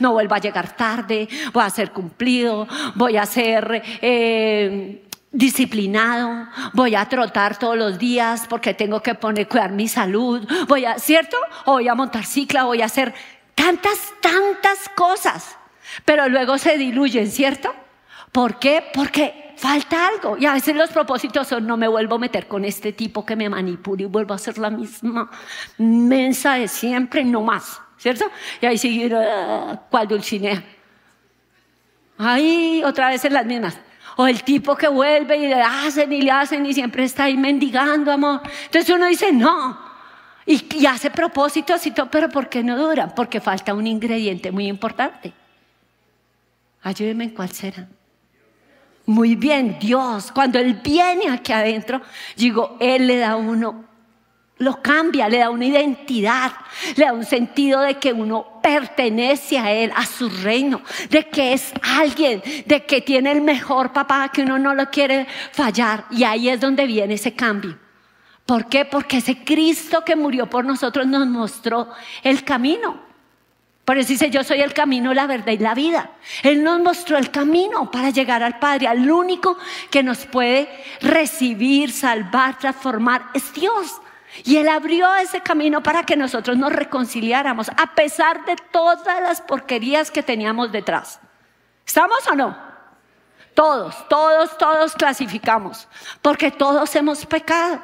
No 0.00 0.12
vuelvo 0.12 0.34
a 0.34 0.38
llegar 0.38 0.74
tarde, 0.74 1.28
voy 1.52 1.62
a 1.62 1.70
ser 1.70 1.92
cumplido, 1.92 2.66
voy 2.96 3.16
a 3.16 3.26
ser 3.26 3.80
eh, 4.02 5.05
disciplinado, 5.32 6.48
voy 6.72 6.94
a 6.94 7.08
trotar 7.08 7.58
todos 7.58 7.76
los 7.76 7.98
días 7.98 8.46
porque 8.48 8.74
tengo 8.74 9.02
que 9.02 9.14
poner, 9.14 9.48
cuidar 9.48 9.72
mi 9.72 9.88
salud, 9.88 10.46
voy 10.68 10.84
a, 10.84 10.98
¿cierto? 10.98 11.36
Voy 11.64 11.88
a 11.88 11.94
montar 11.94 12.24
cicla, 12.24 12.64
voy 12.64 12.82
a 12.82 12.86
hacer 12.86 13.14
tantas, 13.54 13.98
tantas 14.20 14.88
cosas, 14.94 15.56
pero 16.04 16.28
luego 16.28 16.58
se 16.58 16.78
diluyen, 16.78 17.30
¿cierto? 17.30 17.74
¿Por 18.32 18.58
qué? 18.58 18.84
Porque 18.92 19.54
falta 19.56 20.08
algo. 20.08 20.36
Y 20.38 20.46
a 20.46 20.52
veces 20.52 20.76
los 20.76 20.90
propósitos 20.90 21.48
son, 21.48 21.66
no 21.66 21.76
me 21.76 21.88
vuelvo 21.88 22.16
a 22.16 22.18
meter 22.18 22.46
con 22.46 22.64
este 22.64 22.92
tipo 22.92 23.24
que 23.24 23.36
me 23.36 23.48
manipula 23.48 24.02
y 24.02 24.06
vuelvo 24.06 24.32
a 24.32 24.36
hacer 24.36 24.58
la 24.58 24.70
misma 24.70 25.30
mensa 25.78 26.54
de 26.54 26.68
siempre, 26.68 27.24
no 27.24 27.40
más, 27.40 27.80
¿cierto? 27.96 28.30
Y 28.60 28.66
ahí 28.66 28.78
seguir, 28.78 29.14
uh, 29.14 29.78
¿cuál 29.90 30.06
dulcinea? 30.06 30.62
Ahí 32.18 32.82
otra 32.84 33.08
vez 33.08 33.24
en 33.24 33.34
las 33.34 33.46
mismas. 33.46 33.78
O 34.16 34.26
el 34.26 34.42
tipo 34.42 34.74
que 34.74 34.88
vuelve 34.88 35.36
y 35.36 35.46
le 35.46 35.60
hacen 35.60 36.12
y 36.12 36.22
le 36.22 36.30
hacen 36.30 36.64
y 36.64 36.72
siempre 36.72 37.04
está 37.04 37.24
ahí 37.24 37.36
mendigando 37.36 38.10
amor. 38.10 38.40
Entonces 38.64 38.94
uno 38.94 39.06
dice, 39.06 39.32
no. 39.32 39.78
Y, 40.46 40.86
hace 40.86 41.10
propósitos 41.10 41.84
y 41.86 41.90
todo, 41.90 42.08
pero 42.10 42.28
¿por 42.28 42.48
qué 42.48 42.62
no 42.62 42.78
duran? 42.78 43.12
Porque 43.14 43.40
falta 43.40 43.74
un 43.74 43.86
ingrediente 43.86 44.52
muy 44.52 44.68
importante. 44.68 45.32
Ayúdeme 46.82 47.24
en 47.24 47.30
cuál 47.30 47.50
será. 47.50 47.88
Muy 49.06 49.34
bien, 49.34 49.76
Dios, 49.80 50.32
cuando 50.32 50.58
Él 50.58 50.80
viene 50.82 51.28
aquí 51.28 51.52
adentro, 51.52 52.00
digo, 52.36 52.76
Él 52.80 53.06
le 53.08 53.18
da 53.18 53.32
a 53.32 53.36
uno 53.36 53.84
lo 54.58 54.80
cambia, 54.80 55.28
le 55.28 55.38
da 55.38 55.50
una 55.50 55.66
identidad, 55.66 56.52
le 56.96 57.04
da 57.04 57.12
un 57.12 57.24
sentido 57.24 57.80
de 57.80 57.98
que 57.98 58.12
uno 58.12 58.60
pertenece 58.62 59.58
a 59.58 59.70
Él, 59.70 59.92
a 59.94 60.06
su 60.06 60.30
reino, 60.30 60.80
de 61.10 61.28
que 61.28 61.52
es 61.52 61.72
alguien, 61.82 62.42
de 62.64 62.84
que 62.86 63.02
tiene 63.02 63.32
el 63.32 63.42
mejor 63.42 63.92
papá, 63.92 64.30
que 64.32 64.42
uno 64.42 64.58
no 64.58 64.74
lo 64.74 64.90
quiere 64.90 65.26
fallar. 65.52 66.06
Y 66.10 66.24
ahí 66.24 66.48
es 66.48 66.60
donde 66.60 66.86
viene 66.86 67.14
ese 67.14 67.34
cambio. 67.34 67.76
¿Por 68.46 68.66
qué? 68.68 68.84
Porque 68.84 69.18
ese 69.18 69.44
Cristo 69.44 70.02
que 70.04 70.16
murió 70.16 70.48
por 70.48 70.64
nosotros 70.64 71.06
nos 71.06 71.26
mostró 71.26 71.90
el 72.22 72.42
camino. 72.44 73.04
Por 73.84 73.98
eso 73.98 74.08
dice, 74.08 74.30
yo 74.30 74.42
soy 74.42 74.62
el 74.62 74.72
camino, 74.72 75.12
la 75.14 75.26
verdad 75.26 75.52
y 75.52 75.58
la 75.58 75.74
vida. 75.74 76.10
Él 76.42 76.64
nos 76.64 76.80
mostró 76.80 77.18
el 77.18 77.30
camino 77.30 77.90
para 77.90 78.10
llegar 78.10 78.42
al 78.42 78.58
Padre. 78.58 78.88
Al 78.88 79.08
único 79.08 79.58
que 79.90 80.02
nos 80.02 80.26
puede 80.26 80.68
recibir, 81.00 81.92
salvar, 81.92 82.58
transformar 82.58 83.26
es 83.34 83.52
Dios. 83.52 84.00
Y 84.44 84.56
Él 84.56 84.68
abrió 84.68 85.14
ese 85.16 85.40
camino 85.40 85.82
para 85.82 86.04
que 86.04 86.16
nosotros 86.16 86.56
nos 86.56 86.72
reconciliáramos, 86.72 87.70
a 87.70 87.94
pesar 87.94 88.44
de 88.44 88.56
todas 88.70 89.20
las 89.20 89.40
porquerías 89.40 90.10
que 90.10 90.22
teníamos 90.22 90.72
detrás. 90.72 91.20
¿Estamos 91.86 92.26
o 92.30 92.34
no? 92.34 92.56
Todos, 93.54 94.06
todos, 94.08 94.58
todos 94.58 94.94
clasificamos, 94.94 95.88
porque 96.20 96.50
todos 96.50 96.94
hemos 96.94 97.24
pecado. 97.24 97.80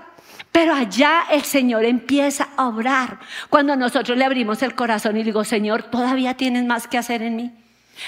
Pero 0.50 0.74
allá 0.74 1.24
el 1.30 1.42
Señor 1.42 1.84
empieza 1.84 2.48
a 2.56 2.66
obrar. 2.68 3.18
Cuando 3.48 3.74
nosotros 3.74 4.18
le 4.18 4.24
abrimos 4.26 4.62
el 4.62 4.74
corazón 4.74 5.16
y 5.16 5.22
digo, 5.22 5.44
Señor, 5.44 5.84
todavía 5.84 6.36
tienes 6.36 6.64
más 6.64 6.86
que 6.86 6.98
hacer 6.98 7.22
en 7.22 7.36
mí. 7.36 7.61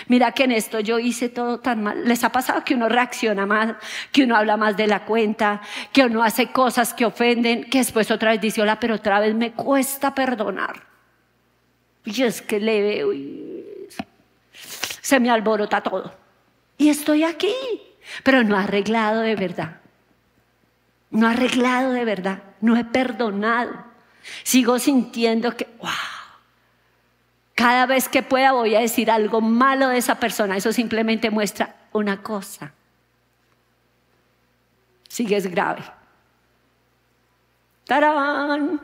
Mira 0.09 0.33
que 0.33 0.45
en 0.45 0.53
esto 0.53 0.81
yo 0.81 0.99
hice 0.99 1.29
todo 1.29 1.61
tan 1.61 1.83
mal. 1.83 2.07
¿Les 2.07 2.25
ha 2.25 2.31
pasado 2.31 2.65
que 2.65 2.75
uno 2.75 2.89
reacciona 2.89 3.47
más, 3.47 3.75
que 4.13 4.25
uno 4.25 4.37
habla 4.37 4.57
más 4.57 4.77
de 4.77 4.87
la 4.87 5.05
cuenta, 5.05 5.61
que 5.93 6.03
uno 6.03 6.23
hace 6.23 6.53
cosas 6.53 6.95
que 6.95 7.05
ofenden, 7.05 7.65
que 7.65 7.79
después 7.79 8.11
otra 8.11 8.33
vez 8.33 8.41
dice, 8.41 8.63
hola, 8.63 8.79
pero 8.81 8.95
otra 8.97 9.21
vez 9.21 9.35
me 9.35 9.53
cuesta 9.53 10.15
perdonar? 10.15 10.83
Y 12.05 12.23
es 12.23 12.43
que 12.43 12.61
le 12.61 12.83
veo 12.83 13.13
y 13.13 13.65
se 15.01 15.21
me 15.21 15.31
alborota 15.31 15.81
todo. 15.81 16.15
Y 16.77 16.89
estoy 16.89 17.25
aquí, 17.25 17.55
pero 18.23 18.43
no 18.43 18.57
arreglado 18.57 19.21
de 19.21 19.37
verdad. 19.37 19.81
No 21.11 21.29
arreglado 21.29 21.93
de 21.93 22.05
verdad. 22.05 22.43
No 22.61 22.77
he 22.77 22.85
perdonado. 22.85 23.73
Sigo 24.43 24.79
sintiendo 24.79 25.57
que, 25.57 25.69
wow, 25.79 25.91
cada 27.55 27.87
vez 27.87 28.09
que 28.09 28.23
pueda 28.23 28.53
voy 28.53 28.75
a 28.75 28.81
decir 28.81 29.11
algo 29.11 29.41
malo 29.41 29.89
de 29.89 29.99
esa 29.99 30.17
persona. 30.17 30.57
Eso 30.57 30.73
simplemente 30.73 31.31
muestra 31.31 31.77
una 31.93 32.23
cosa. 32.23 32.73
Sigues 35.09 35.47
grave. 35.47 35.83
¡Tarán! 37.87 38.81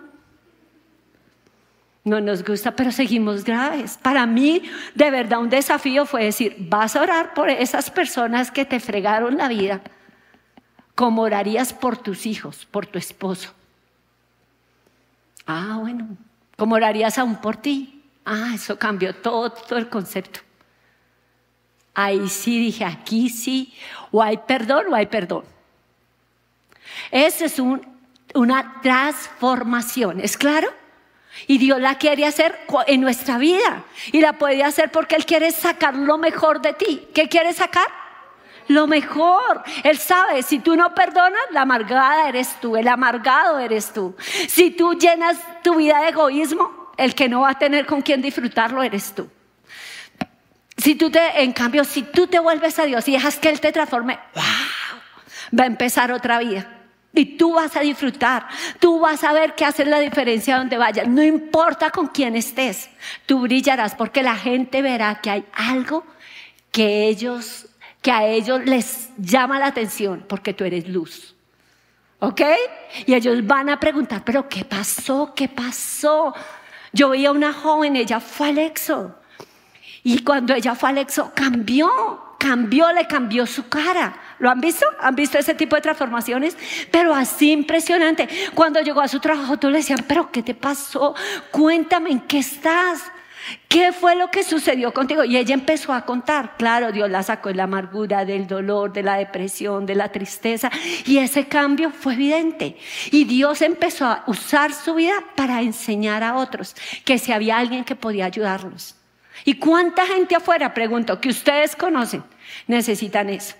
No 2.05 2.21
nos 2.21 2.45
gusta, 2.45 2.75
pero 2.75 2.93
seguimos 2.93 3.45
graves. 3.45 3.99
Para 4.01 4.25
mí, 4.27 4.63
de 4.95 5.11
verdad, 5.11 5.41
un 5.41 5.51
desafío 5.51 6.07
fue 6.07 6.25
decir, 6.25 6.57
vas 6.59 6.97
a 6.97 7.03
orar 7.03 7.35
por 7.35 7.51
esas 7.51 7.91
personas 7.91 8.51
que 8.51 8.65
te 8.65 8.81
fregaron 8.81 9.37
la 9.37 9.49
vida, 9.49 9.83
como 10.95 11.23
orarías 11.23 11.73
por 11.73 11.99
tus 11.99 12.25
hijos, 12.25 12.67
por 12.67 12.87
tu 12.87 12.99
esposo. 12.99 13.53
Ah, 15.47 15.79
bueno, 15.81 16.17
como 16.57 16.77
orarías 16.77 17.19
aún 17.19 17.37
por 17.37 17.57
ti. 17.57 18.00
Ah, 18.25 18.53
eso 18.55 18.79
cambió 18.79 19.15
todo, 19.15 19.51
todo 19.51 19.79
el 19.79 19.89
concepto. 19.89 20.41
Ahí 21.95 22.29
sí 22.29 22.59
dije, 22.59 22.85
aquí 22.85 23.29
sí, 23.29 23.75
o 24.11 24.23
hay 24.23 24.39
perdón 24.39 24.87
o 24.91 24.95
hay 24.95 25.07
perdón. 25.07 25.45
Esa 27.11 27.47
es 27.47 27.61
una 28.35 28.81
transformación, 28.83 30.21
¿es 30.21 30.37
claro? 30.37 30.69
Y 31.47 31.59
Dios 31.59 31.81
la 31.81 31.97
quiere 31.97 32.27
hacer 32.27 32.59
en 32.87 33.01
nuestra 33.01 33.39
vida. 33.39 33.85
Y 34.13 34.21
la 34.21 34.35
puede 34.35 34.63
hacer 34.63 34.91
porque 34.91 35.17
Él 35.17 35.25
quiere 35.25 35.51
sacar 35.53 35.95
lo 35.97 36.19
mejor 36.19 36.61
de 36.61 36.75
ti. 36.75 37.09
¿Qué 37.15 37.29
quiere 37.29 37.53
sacar? 37.53 37.87
Lo 38.69 38.87
mejor. 38.87 39.63
Él 39.83 39.99
sabe, 39.99 40.43
si 40.43 40.59
tú 40.59 40.77
no 40.77 40.95
perdonas, 40.95 41.41
la 41.51 41.63
amargada 41.63 42.29
eres 42.29 42.61
tú, 42.61 42.77
el 42.77 42.87
amargado 42.89 43.59
eres 43.59 43.93
tú. 43.93 44.15
Si 44.49 44.71
tú 44.71 44.95
llenas 44.95 45.39
tu 45.63 45.77
vida 45.77 46.01
de 46.01 46.11
egoísmo, 46.11 46.80
el 47.01 47.15
que 47.15 47.29
no 47.29 47.41
va 47.41 47.51
a 47.51 47.59
tener 47.59 47.87
con 47.87 48.03
quien 48.03 48.21
disfrutarlo 48.21 48.83
eres 48.83 49.15
tú. 49.15 49.29
Si 50.77 50.95
tú 50.95 51.11
te, 51.11 51.43
en 51.43 51.53
cambio, 51.53 51.85
si 51.85 52.03
tú 52.03 52.27
te 52.27 52.39
vuelves 52.39 52.79
a 52.79 52.85
Dios 52.85 53.09
y 53.09 53.13
dejas 53.13 53.37
que 53.37 53.49
Él 53.49 53.61
te 53.61 53.73
transforme, 53.73 54.19
wow, 54.35 55.59
va 55.59 55.65
a 55.65 55.67
empezar 55.67 56.13
otra 56.13 56.39
vida. 56.39 56.77
Y 57.13 57.37
tú 57.37 57.55
vas 57.55 57.75
a 57.77 57.81
disfrutar, 57.81 58.47
tú 58.79 59.01
vas 59.01 59.25
a 59.25 59.33
ver 59.33 59.55
que 59.55 59.65
haces 59.65 59.87
la 59.87 59.99
diferencia 59.99 60.59
donde 60.59 60.77
vayas. 60.77 61.09
No 61.09 61.23
importa 61.23 61.91
con 61.91 62.09
quién 62.09 62.37
estés, 62.37 62.89
tú 63.27 63.41
brillarás 63.41 63.95
porque 63.95 64.23
la 64.23 64.37
gente 64.37 64.81
verá 64.81 65.21
que 65.21 65.31
hay 65.31 65.45
algo 65.55 66.05
que 66.71 67.09
ellos, 67.09 67.67
que 68.01 68.13
a 68.13 68.27
ellos 68.27 68.61
les 68.65 69.09
llama 69.17 69.59
la 69.59 69.67
atención 69.67 70.25
porque 70.29 70.53
tú 70.53 70.65
eres 70.65 70.87
luz. 70.87 71.35
¿Ok? 72.21 72.43
Y 73.07 73.15
ellos 73.15 73.45
van 73.47 73.71
a 73.71 73.81
preguntar, 73.81 74.23
pero 74.25 74.49
¿qué 74.49 74.65
pasó? 74.65 75.33
¿Qué 75.35 75.49
pasó? 75.49 76.35
Yo 76.92 77.11
vi 77.11 77.26
a 77.26 77.33
una 77.33 77.53
joven, 77.53 77.96
ella 77.96 78.20
fue 78.20 78.48
al 78.48 78.59
exo. 78.59 79.14
Y 80.03 80.24
cuando 80.24 80.55
ella 80.55 80.74
fue 80.74 80.90
al 80.90 80.98
exo, 80.98 81.33
cambió 81.35 82.31
cambió, 82.40 82.90
le 82.90 83.07
cambió 83.07 83.46
su 83.46 83.68
cara. 83.68 84.16
¿Lo 84.38 84.50
han 84.50 84.61
visto? 84.61 84.87
¿Han 84.98 85.14
visto 85.14 85.38
ese 85.38 85.55
tipo 85.55 85.76
de 85.76 85.83
transformaciones? 85.83 86.57
Pero 86.90 87.14
así 87.14 87.53
impresionante. 87.53 88.29
Cuando 88.55 88.81
llegó 88.81 89.03
a 89.03 89.09
su 89.09 89.20
trabajo, 89.20 89.59
todos 89.59 89.70
le 89.70 89.79
decían, 89.79 90.05
pero 90.09 90.33
¿qué 90.33 90.42
te 90.42 90.55
pasó? 90.55 91.14
Cuéntame, 91.50 92.11
¿en 92.11 92.20
qué 92.20 92.38
estás? 92.38 93.03
¿Qué 93.68 93.92
fue 93.92 94.16
lo 94.16 94.31
que 94.31 94.42
sucedió 94.42 94.92
contigo? 94.92 95.24
Y 95.24 95.37
ella 95.37 95.55
empezó 95.55 95.92
a 95.92 96.05
contar. 96.05 96.57
Claro, 96.57 96.92
Dios 96.92 97.11
la 97.11 97.22
sacó 97.22 97.48
de 97.48 97.55
la 97.55 97.64
amargura, 97.64 98.24
del 98.24 98.46
dolor, 98.46 98.92
de 98.92 99.03
la 99.03 99.16
depresión, 99.16 99.87
de 99.87 99.94
la 99.94 100.11
tristeza. 100.11 100.70
Y 101.07 101.18
ese 101.18 101.46
cambio 101.46 101.90
fue 101.90 102.14
evidente. 102.14 102.76
Y 103.11 103.24
Dios 103.24 103.62
empezó 103.62 104.07
a 104.07 104.24
usar 104.26 104.72
su 104.74 104.94
vida 104.94 105.14
para 105.37 105.62
enseñar 105.62 106.22
a 106.22 106.37
otros 106.37 106.74
que 107.05 107.18
si 107.18 107.33
había 107.33 107.59
alguien 107.59 107.85
que 107.85 107.96
podía 107.96 108.26
ayudarlos. 108.26 108.96
¿Y 109.44 109.55
cuánta 109.55 110.07
gente 110.07 110.37
afuera, 110.37 110.74
pregunto, 110.74 111.20
que 111.20 111.31
ustedes 111.31 111.74
conocen, 111.74 112.22
necesitan 112.66 113.31
eso? 113.31 113.57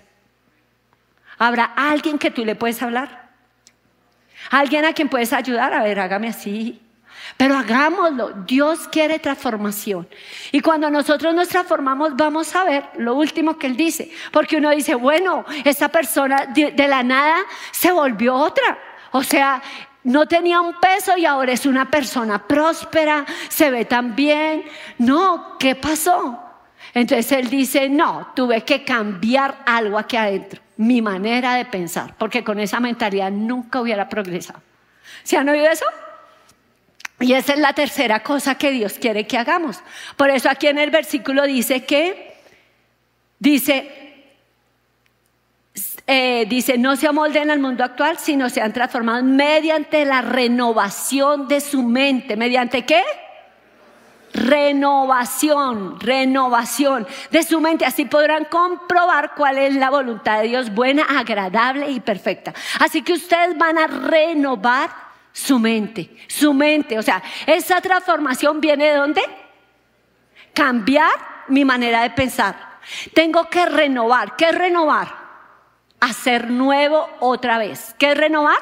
¿Habrá 1.37 1.65
alguien 1.75 2.19
que 2.19 2.29
tú 2.29 2.45
le 2.45 2.55
puedes 2.55 2.81
hablar? 2.83 3.29
¿Alguien 4.51 4.85
a 4.85 4.93
quien 4.93 5.09
puedes 5.09 5.33
ayudar? 5.33 5.73
A 5.73 5.83
ver, 5.83 5.99
hágame 5.99 6.27
así. 6.27 6.81
Pero 7.37 7.57
hagámoslo. 7.57 8.31
Dios 8.45 8.87
quiere 8.87 9.19
transformación. 9.19 10.07
Y 10.51 10.61
cuando 10.61 10.89
nosotros 10.89 11.33
nos 11.33 11.47
transformamos, 11.47 12.15
vamos 12.15 12.55
a 12.55 12.63
ver 12.63 12.85
lo 12.97 13.15
último 13.15 13.57
que 13.57 13.67
Él 13.67 13.75
dice. 13.75 14.11
Porque 14.31 14.57
uno 14.57 14.71
dice, 14.71 14.95
bueno, 14.95 15.45
esta 15.63 15.89
persona 15.89 16.47
de, 16.47 16.73
la 16.87 17.03
nada 17.03 17.37
se 17.71 17.91
volvió 17.91 18.35
otra. 18.35 18.77
O 19.11 19.23
sea, 19.23 19.61
no 20.03 20.27
tenía 20.27 20.61
un 20.61 20.79
peso 20.79 21.17
y 21.17 21.25
ahora 21.25 21.51
es 21.51 21.65
una 21.65 21.89
persona 21.89 22.47
próspera, 22.47 23.25
se 23.49 23.69
ve 23.69 23.85
tan 23.85 24.15
bien. 24.15 24.63
No, 24.97 25.57
¿qué 25.59 25.75
pasó? 25.75 26.39
Entonces 26.93 27.31
él 27.31 27.49
dice, 27.49 27.89
no, 27.89 28.31
tuve 28.35 28.63
que 28.63 28.83
cambiar 28.83 29.63
algo 29.65 29.97
aquí 29.97 30.17
adentro, 30.17 30.61
mi 30.77 31.01
manera 31.01 31.55
de 31.55 31.65
pensar, 31.65 32.15
porque 32.17 32.43
con 32.43 32.59
esa 32.59 32.79
mentalidad 32.79 33.31
nunca 33.31 33.79
hubiera 33.79 34.09
progresado. 34.09 34.59
¿Se 35.23 35.37
han 35.37 35.47
oído 35.47 35.67
eso? 35.67 35.85
Y 37.21 37.33
esa 37.33 37.53
es 37.53 37.59
la 37.59 37.73
tercera 37.73 38.21
cosa 38.21 38.55
que 38.55 38.71
Dios 38.71 38.93
quiere 38.93 39.27
que 39.27 39.37
hagamos. 39.37 39.79
Por 40.17 40.29
eso 40.31 40.49
aquí 40.49 40.67
en 40.67 40.79
el 40.79 40.89
versículo 40.89 41.43
dice 41.43 41.85
que, 41.85 42.35
dice, 43.37 44.01
eh, 46.07 46.45
dice, 46.49 46.79
no 46.79 46.95
se 46.95 47.07
amolden 47.07 47.51
al 47.51 47.59
mundo 47.59 47.83
actual, 47.83 48.17
sino 48.17 48.49
se 48.49 48.59
han 48.59 48.73
transformado 48.73 49.23
mediante 49.23 50.03
la 50.03 50.21
renovación 50.21 51.47
de 51.47 51.61
su 51.61 51.83
mente. 51.83 52.35
¿Mediante 52.35 52.85
qué? 52.85 53.03
Renovación, 54.33 55.99
renovación 55.99 57.05
de 57.29 57.43
su 57.43 57.61
mente. 57.61 57.85
Así 57.85 58.05
podrán 58.05 58.45
comprobar 58.45 59.35
cuál 59.35 59.59
es 59.59 59.75
la 59.75 59.91
voluntad 59.91 60.41
de 60.41 60.47
Dios, 60.47 60.73
buena, 60.73 61.03
agradable 61.03 61.91
y 61.91 61.99
perfecta. 61.99 62.53
Así 62.79 63.03
que 63.03 63.13
ustedes 63.13 63.55
van 63.57 63.77
a 63.77 63.85
renovar 63.85 65.00
su 65.31 65.59
mente, 65.59 66.15
su 66.27 66.53
mente. 66.53 66.97
O 66.97 67.01
sea, 67.01 67.21
esa 67.45 67.81
transformación 67.81 68.61
viene 68.61 68.85
de 68.85 68.95
dónde? 68.95 69.21
Cambiar 70.53 71.11
mi 71.47 71.65
manera 71.65 72.03
de 72.03 72.11
pensar. 72.11 72.79
Tengo 73.13 73.49
que 73.49 73.65
renovar. 73.65 74.35
¿Qué 74.35 74.45
es 74.45 74.55
renovar? 74.55 75.21
hacer 76.01 76.49
nuevo 76.49 77.07
otra 77.19 77.57
vez. 77.57 77.95
¿Qué 77.97 78.11
es 78.11 78.17
renovar? 78.17 78.57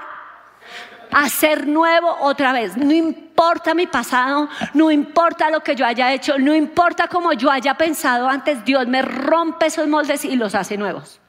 Hacer 1.12 1.68
nuevo 1.68 2.16
otra 2.22 2.54
vez. 2.54 2.78
No 2.78 2.92
importa 2.92 3.74
mi 3.74 3.88
pasado, 3.88 4.50
no 4.74 4.92
importa 4.92 5.50
lo 5.50 5.62
que 5.62 5.76
yo 5.76 5.86
haya 5.86 6.14
hecho, 6.14 6.38
no 6.38 6.54
importa 6.54 7.08
cómo 7.08 7.34
yo 7.34 7.50
haya 7.50 7.76
pensado 7.76 8.28
antes, 8.28 8.64
Dios 8.66 8.86
me 8.88 9.02
rompe 9.02 9.68
esos 9.68 9.88
moldes 9.88 10.26
y 10.26 10.36
los 10.36 10.56
hace 10.56 10.78
nuevos. 10.78 11.20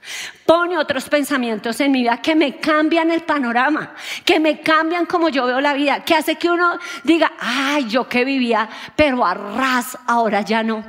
Pone 0.45 0.77
otros 0.77 1.09
pensamientos 1.09 1.81
en 1.81 1.93
mi 1.93 2.01
vida 2.01 2.21
que 2.21 2.35
me 2.35 2.57
cambian 2.57 3.11
el 3.11 3.23
panorama, 3.23 3.95
que 4.25 4.40
me 4.40 4.61
cambian 4.61 5.07
como 5.07 5.29
yo 5.29 5.47
veo 5.47 5.61
la 5.61 5.73
vida, 5.73 6.05
que 6.05 6.14
hace 6.14 6.37
que 6.37 6.51
uno 6.51 6.79
diga, 7.05 7.33
ay, 7.38 7.87
yo 7.88 8.09
que 8.09 8.25
vivía, 8.25 8.69
pero 8.97 9.25
a 9.25 9.35
ras, 9.35 9.97
ahora 10.07 10.40
ya 10.40 10.62
no. 10.62 10.85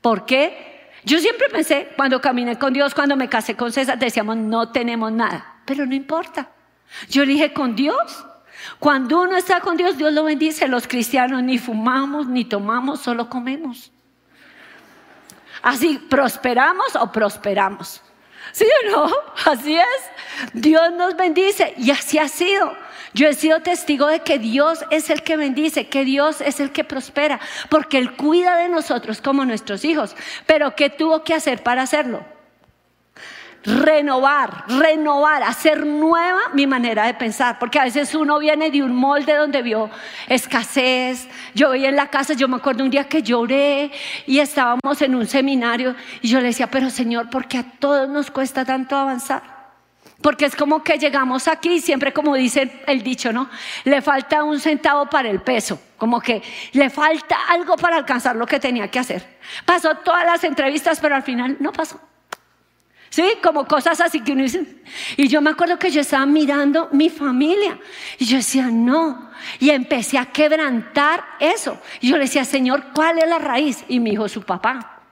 ¿Por 0.00 0.24
qué? 0.24 0.90
Yo 1.04 1.18
siempre 1.18 1.48
pensé, 1.48 1.90
cuando 1.96 2.20
caminé 2.20 2.58
con 2.58 2.72
Dios, 2.72 2.94
cuando 2.94 3.16
me 3.16 3.28
casé 3.28 3.56
con 3.56 3.72
César, 3.72 3.98
decíamos, 3.98 4.36
no 4.36 4.70
tenemos 4.70 5.12
nada, 5.12 5.56
pero 5.64 5.84
no 5.84 5.94
importa. 5.94 6.48
Yo 7.08 7.26
dije, 7.26 7.52
con 7.52 7.74
Dios. 7.74 8.26
Cuando 8.78 9.20
uno 9.20 9.36
está 9.36 9.60
con 9.60 9.76
Dios, 9.76 9.96
Dios 9.96 10.12
lo 10.12 10.24
bendice. 10.24 10.68
Los 10.68 10.86
cristianos 10.86 11.42
ni 11.42 11.58
fumamos, 11.58 12.26
ni 12.26 12.44
tomamos, 12.44 13.00
solo 13.00 13.28
comemos. 13.28 13.92
Así, 15.62 15.98
prosperamos 15.98 16.96
o 16.96 17.12
prosperamos. 17.12 18.02
¿Sí 18.52 18.66
o 18.66 18.90
no? 18.90 19.12
Así 19.50 19.76
es. 19.76 20.52
Dios 20.52 20.92
nos 20.92 21.16
bendice 21.16 21.74
y 21.78 21.90
así 21.90 22.18
ha 22.18 22.28
sido. 22.28 22.76
Yo 23.14 23.28
he 23.28 23.34
sido 23.34 23.60
testigo 23.60 24.06
de 24.06 24.20
que 24.20 24.38
Dios 24.38 24.84
es 24.90 25.10
el 25.10 25.22
que 25.22 25.36
bendice, 25.36 25.88
que 25.88 26.04
Dios 26.04 26.40
es 26.40 26.60
el 26.60 26.72
que 26.72 26.82
prospera, 26.82 27.40
porque 27.68 27.98
Él 27.98 28.16
cuida 28.16 28.56
de 28.56 28.68
nosotros 28.68 29.20
como 29.20 29.44
nuestros 29.44 29.84
hijos. 29.84 30.16
Pero 30.46 30.74
¿qué 30.74 30.88
tuvo 30.88 31.22
que 31.22 31.34
hacer 31.34 31.62
para 31.62 31.82
hacerlo? 31.82 32.24
Renovar, 33.64 34.64
renovar, 34.68 35.42
hacer 35.42 35.86
nueva 35.86 36.40
mi 36.52 36.66
manera 36.66 37.06
de 37.06 37.14
pensar, 37.14 37.58
porque 37.58 37.78
a 37.78 37.84
veces 37.84 38.14
uno 38.14 38.38
viene 38.38 38.70
de 38.70 38.82
un 38.82 38.94
molde 38.94 39.34
donde 39.34 39.62
vio 39.62 39.90
escasez. 40.28 41.28
Yo 41.54 41.70
veía 41.70 41.88
en 41.88 41.96
la 41.96 42.08
casa, 42.08 42.34
yo 42.34 42.48
me 42.48 42.56
acuerdo 42.56 42.84
un 42.84 42.90
día 42.90 43.04
que 43.04 43.22
lloré 43.22 43.90
y 44.26 44.38
estábamos 44.38 45.00
en 45.00 45.14
un 45.14 45.26
seminario 45.26 45.94
y 46.20 46.28
yo 46.28 46.40
le 46.40 46.48
decía, 46.48 46.68
pero 46.68 46.90
Señor, 46.90 47.30
¿por 47.30 47.46
qué 47.46 47.58
a 47.58 47.64
todos 47.78 48.08
nos 48.08 48.30
cuesta 48.30 48.64
tanto 48.64 48.96
avanzar? 48.96 49.52
Porque 50.20 50.44
es 50.44 50.54
como 50.54 50.84
que 50.84 50.98
llegamos 50.98 51.48
aquí, 51.48 51.80
siempre 51.80 52.12
como 52.12 52.36
dice 52.36 52.82
el 52.86 53.02
dicho, 53.02 53.32
¿no? 53.32 53.50
Le 53.84 54.00
falta 54.02 54.44
un 54.44 54.60
centavo 54.60 55.06
para 55.06 55.28
el 55.28 55.40
peso, 55.40 55.80
como 55.96 56.20
que 56.20 56.40
le 56.72 56.90
falta 56.90 57.36
algo 57.48 57.76
para 57.76 57.96
alcanzar 57.96 58.36
lo 58.36 58.46
que 58.46 58.60
tenía 58.60 58.88
que 58.88 59.00
hacer. 59.00 59.38
Pasó 59.66 59.96
todas 59.96 60.24
las 60.24 60.44
entrevistas, 60.44 61.00
pero 61.00 61.16
al 61.16 61.24
final 61.24 61.56
no 61.58 61.72
pasó. 61.72 62.11
¿Sí? 63.12 63.34
Como 63.42 63.66
cosas 63.66 64.00
así 64.00 64.22
que 64.22 64.32
uno 64.32 64.42
dice. 64.42 64.64
Y 65.18 65.28
yo 65.28 65.42
me 65.42 65.50
acuerdo 65.50 65.78
que 65.78 65.90
yo 65.90 66.00
estaba 66.00 66.24
mirando 66.24 66.88
mi 66.92 67.10
familia 67.10 67.78
y 68.18 68.24
yo 68.24 68.38
decía, 68.38 68.68
no. 68.72 69.30
Y 69.60 69.68
empecé 69.68 70.16
a 70.16 70.24
quebrantar 70.24 71.22
eso. 71.38 71.78
Y 72.00 72.08
yo 72.08 72.16
le 72.16 72.22
decía, 72.22 72.46
Señor, 72.46 72.84
¿cuál 72.94 73.18
es 73.18 73.28
la 73.28 73.38
raíz? 73.38 73.84
Y 73.86 74.00
me 74.00 74.08
dijo, 74.08 74.30
su 74.30 74.40
papá. 74.40 75.02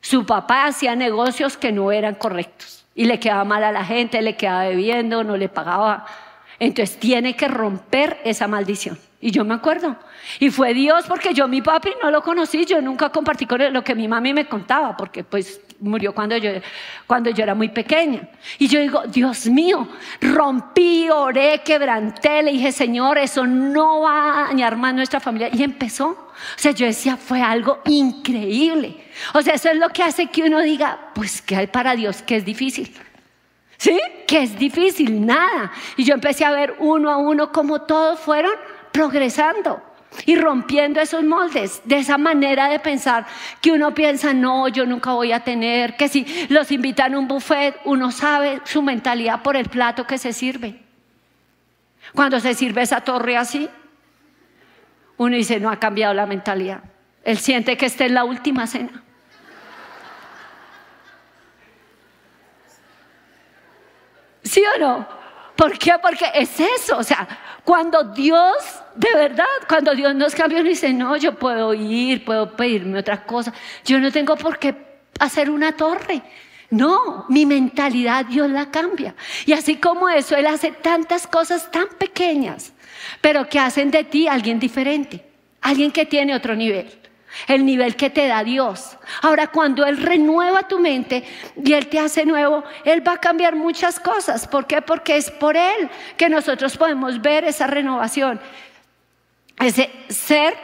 Su 0.00 0.26
papá 0.26 0.64
hacía 0.64 0.96
negocios 0.96 1.56
que 1.56 1.70
no 1.70 1.92
eran 1.92 2.16
correctos. 2.16 2.84
Y 2.96 3.04
le 3.04 3.20
quedaba 3.20 3.44
mal 3.44 3.62
a 3.62 3.70
la 3.70 3.84
gente, 3.84 4.20
le 4.20 4.36
quedaba 4.36 4.64
bebiendo, 4.64 5.22
no 5.22 5.36
le 5.36 5.48
pagaba. 5.48 6.06
Entonces 6.60 6.98
tiene 6.98 7.34
que 7.34 7.48
romper 7.48 8.20
esa 8.22 8.46
maldición. 8.46 8.98
Y 9.22 9.30
yo 9.30 9.44
me 9.44 9.54
acuerdo. 9.54 9.96
Y 10.38 10.50
fue 10.50 10.72
Dios 10.72 11.04
porque 11.08 11.34
yo 11.34 11.48
mi 11.48 11.60
papi 11.62 11.90
no 12.02 12.10
lo 12.10 12.22
conocí, 12.22 12.64
yo 12.64 12.80
nunca 12.80 13.10
compartí 13.10 13.46
con 13.46 13.60
él 13.60 13.72
lo 13.72 13.82
que 13.82 13.94
mi 13.94 14.06
mami 14.06 14.32
me 14.32 14.46
contaba, 14.46 14.96
porque 14.96 15.24
pues 15.24 15.60
murió 15.80 16.14
cuando 16.14 16.36
yo, 16.36 16.50
cuando 17.06 17.30
yo 17.30 17.42
era 17.42 17.54
muy 17.54 17.68
pequeña. 17.68 18.28
Y 18.58 18.68
yo 18.68 18.80
digo, 18.80 19.02
Dios 19.06 19.46
mío, 19.46 19.88
rompí, 20.20 21.08
oré, 21.10 21.62
quebranté, 21.64 22.42
le 22.42 22.52
dije, 22.52 22.72
Señor, 22.72 23.18
eso 23.18 23.46
no 23.46 24.00
va 24.00 24.44
a 24.44 24.48
dañar 24.48 24.76
más 24.76 24.94
nuestra 24.94 25.20
familia. 25.20 25.48
Y 25.52 25.62
empezó. 25.62 26.08
O 26.08 26.58
sea, 26.58 26.72
yo 26.72 26.86
decía, 26.86 27.16
fue 27.16 27.42
algo 27.42 27.80
increíble. 27.86 28.96
O 29.34 29.42
sea, 29.42 29.54
eso 29.54 29.70
es 29.70 29.76
lo 29.76 29.88
que 29.90 30.02
hace 30.02 30.28
que 30.28 30.42
uno 30.42 30.60
diga, 30.60 31.10
pues, 31.14 31.42
¿qué 31.42 31.56
hay 31.56 31.66
para 31.66 31.94
Dios? 31.94 32.22
Que 32.22 32.36
es 32.36 32.44
difícil. 32.44 32.94
¿Sí? 33.80 33.98
Que 34.26 34.42
es 34.42 34.58
difícil, 34.58 35.24
nada. 35.24 35.72
Y 35.96 36.04
yo 36.04 36.12
empecé 36.12 36.44
a 36.44 36.50
ver 36.50 36.76
uno 36.80 37.10
a 37.10 37.16
uno 37.16 37.50
cómo 37.50 37.80
todos 37.80 38.20
fueron 38.20 38.52
progresando 38.92 39.82
y 40.26 40.36
rompiendo 40.36 41.00
esos 41.00 41.24
moldes, 41.24 41.80
de 41.86 41.96
esa 41.96 42.18
manera 42.18 42.68
de 42.68 42.78
pensar 42.78 43.24
que 43.62 43.72
uno 43.72 43.94
piensa, 43.94 44.34
no, 44.34 44.68
yo 44.68 44.84
nunca 44.84 45.14
voy 45.14 45.32
a 45.32 45.40
tener, 45.40 45.96
que 45.96 46.08
si 46.08 46.26
los 46.50 46.70
invitan 46.70 47.14
a 47.14 47.18
un 47.18 47.26
buffet, 47.26 47.74
uno 47.86 48.10
sabe 48.10 48.60
su 48.64 48.82
mentalidad 48.82 49.40
por 49.40 49.56
el 49.56 49.70
plato 49.70 50.06
que 50.06 50.18
se 50.18 50.34
sirve. 50.34 50.82
Cuando 52.14 52.38
se 52.38 52.52
sirve 52.52 52.82
esa 52.82 53.00
torre 53.00 53.38
así, 53.38 53.66
uno 55.16 55.36
dice, 55.36 55.58
no 55.58 55.70
ha 55.70 55.78
cambiado 55.78 56.12
la 56.12 56.26
mentalidad. 56.26 56.82
Él 57.24 57.38
siente 57.38 57.78
que 57.78 57.86
esta 57.86 58.04
es 58.04 58.12
la 58.12 58.24
última 58.24 58.66
cena. 58.66 59.04
¿Sí 64.50 64.64
o 64.74 64.78
no? 64.80 65.06
¿Por 65.54 65.78
qué? 65.78 65.92
Porque 66.02 66.24
es 66.34 66.58
eso. 66.58 66.98
O 66.98 67.04
sea, 67.04 67.28
cuando 67.62 68.02
Dios, 68.02 68.56
de 68.96 69.14
verdad, 69.14 69.44
cuando 69.68 69.94
Dios 69.94 70.12
nos 70.16 70.34
cambia, 70.34 70.58
uno 70.58 70.68
dice, 70.68 70.92
no, 70.92 71.16
yo 71.16 71.36
puedo 71.36 71.72
ir, 71.72 72.24
puedo 72.24 72.56
pedirme 72.56 72.98
otra 72.98 73.24
cosa. 73.24 73.52
Yo 73.84 74.00
no 74.00 74.10
tengo 74.10 74.34
por 74.34 74.58
qué 74.58 74.74
hacer 75.20 75.50
una 75.50 75.76
torre. 75.76 76.22
No, 76.70 77.26
mi 77.28 77.46
mentalidad 77.46 78.24
Dios 78.24 78.50
la 78.50 78.72
cambia. 78.72 79.14
Y 79.46 79.52
así 79.52 79.76
como 79.76 80.08
eso, 80.08 80.34
Él 80.34 80.48
hace 80.48 80.72
tantas 80.72 81.28
cosas 81.28 81.70
tan 81.70 81.86
pequeñas, 81.96 82.72
pero 83.20 83.48
que 83.48 83.60
hacen 83.60 83.92
de 83.92 84.02
ti 84.02 84.26
alguien 84.26 84.58
diferente, 84.58 85.24
alguien 85.60 85.92
que 85.92 86.06
tiene 86.06 86.34
otro 86.34 86.56
nivel 86.56 86.99
el 87.46 87.64
nivel 87.64 87.96
que 87.96 88.10
te 88.10 88.26
da 88.26 88.44
Dios. 88.44 88.96
Ahora, 89.22 89.48
cuando 89.48 89.84
Él 89.86 89.98
renueva 89.98 90.68
tu 90.68 90.78
mente 90.78 91.24
y 91.62 91.72
Él 91.72 91.88
te 91.88 91.98
hace 91.98 92.24
nuevo, 92.24 92.64
Él 92.84 93.06
va 93.06 93.14
a 93.14 93.18
cambiar 93.18 93.56
muchas 93.56 94.00
cosas. 94.00 94.46
¿Por 94.46 94.66
qué? 94.66 94.82
Porque 94.82 95.16
es 95.16 95.30
por 95.30 95.56
Él 95.56 95.88
que 96.16 96.28
nosotros 96.28 96.76
podemos 96.76 97.20
ver 97.20 97.44
esa 97.44 97.66
renovación, 97.66 98.40
ese 99.58 99.90
ser, 100.08 100.54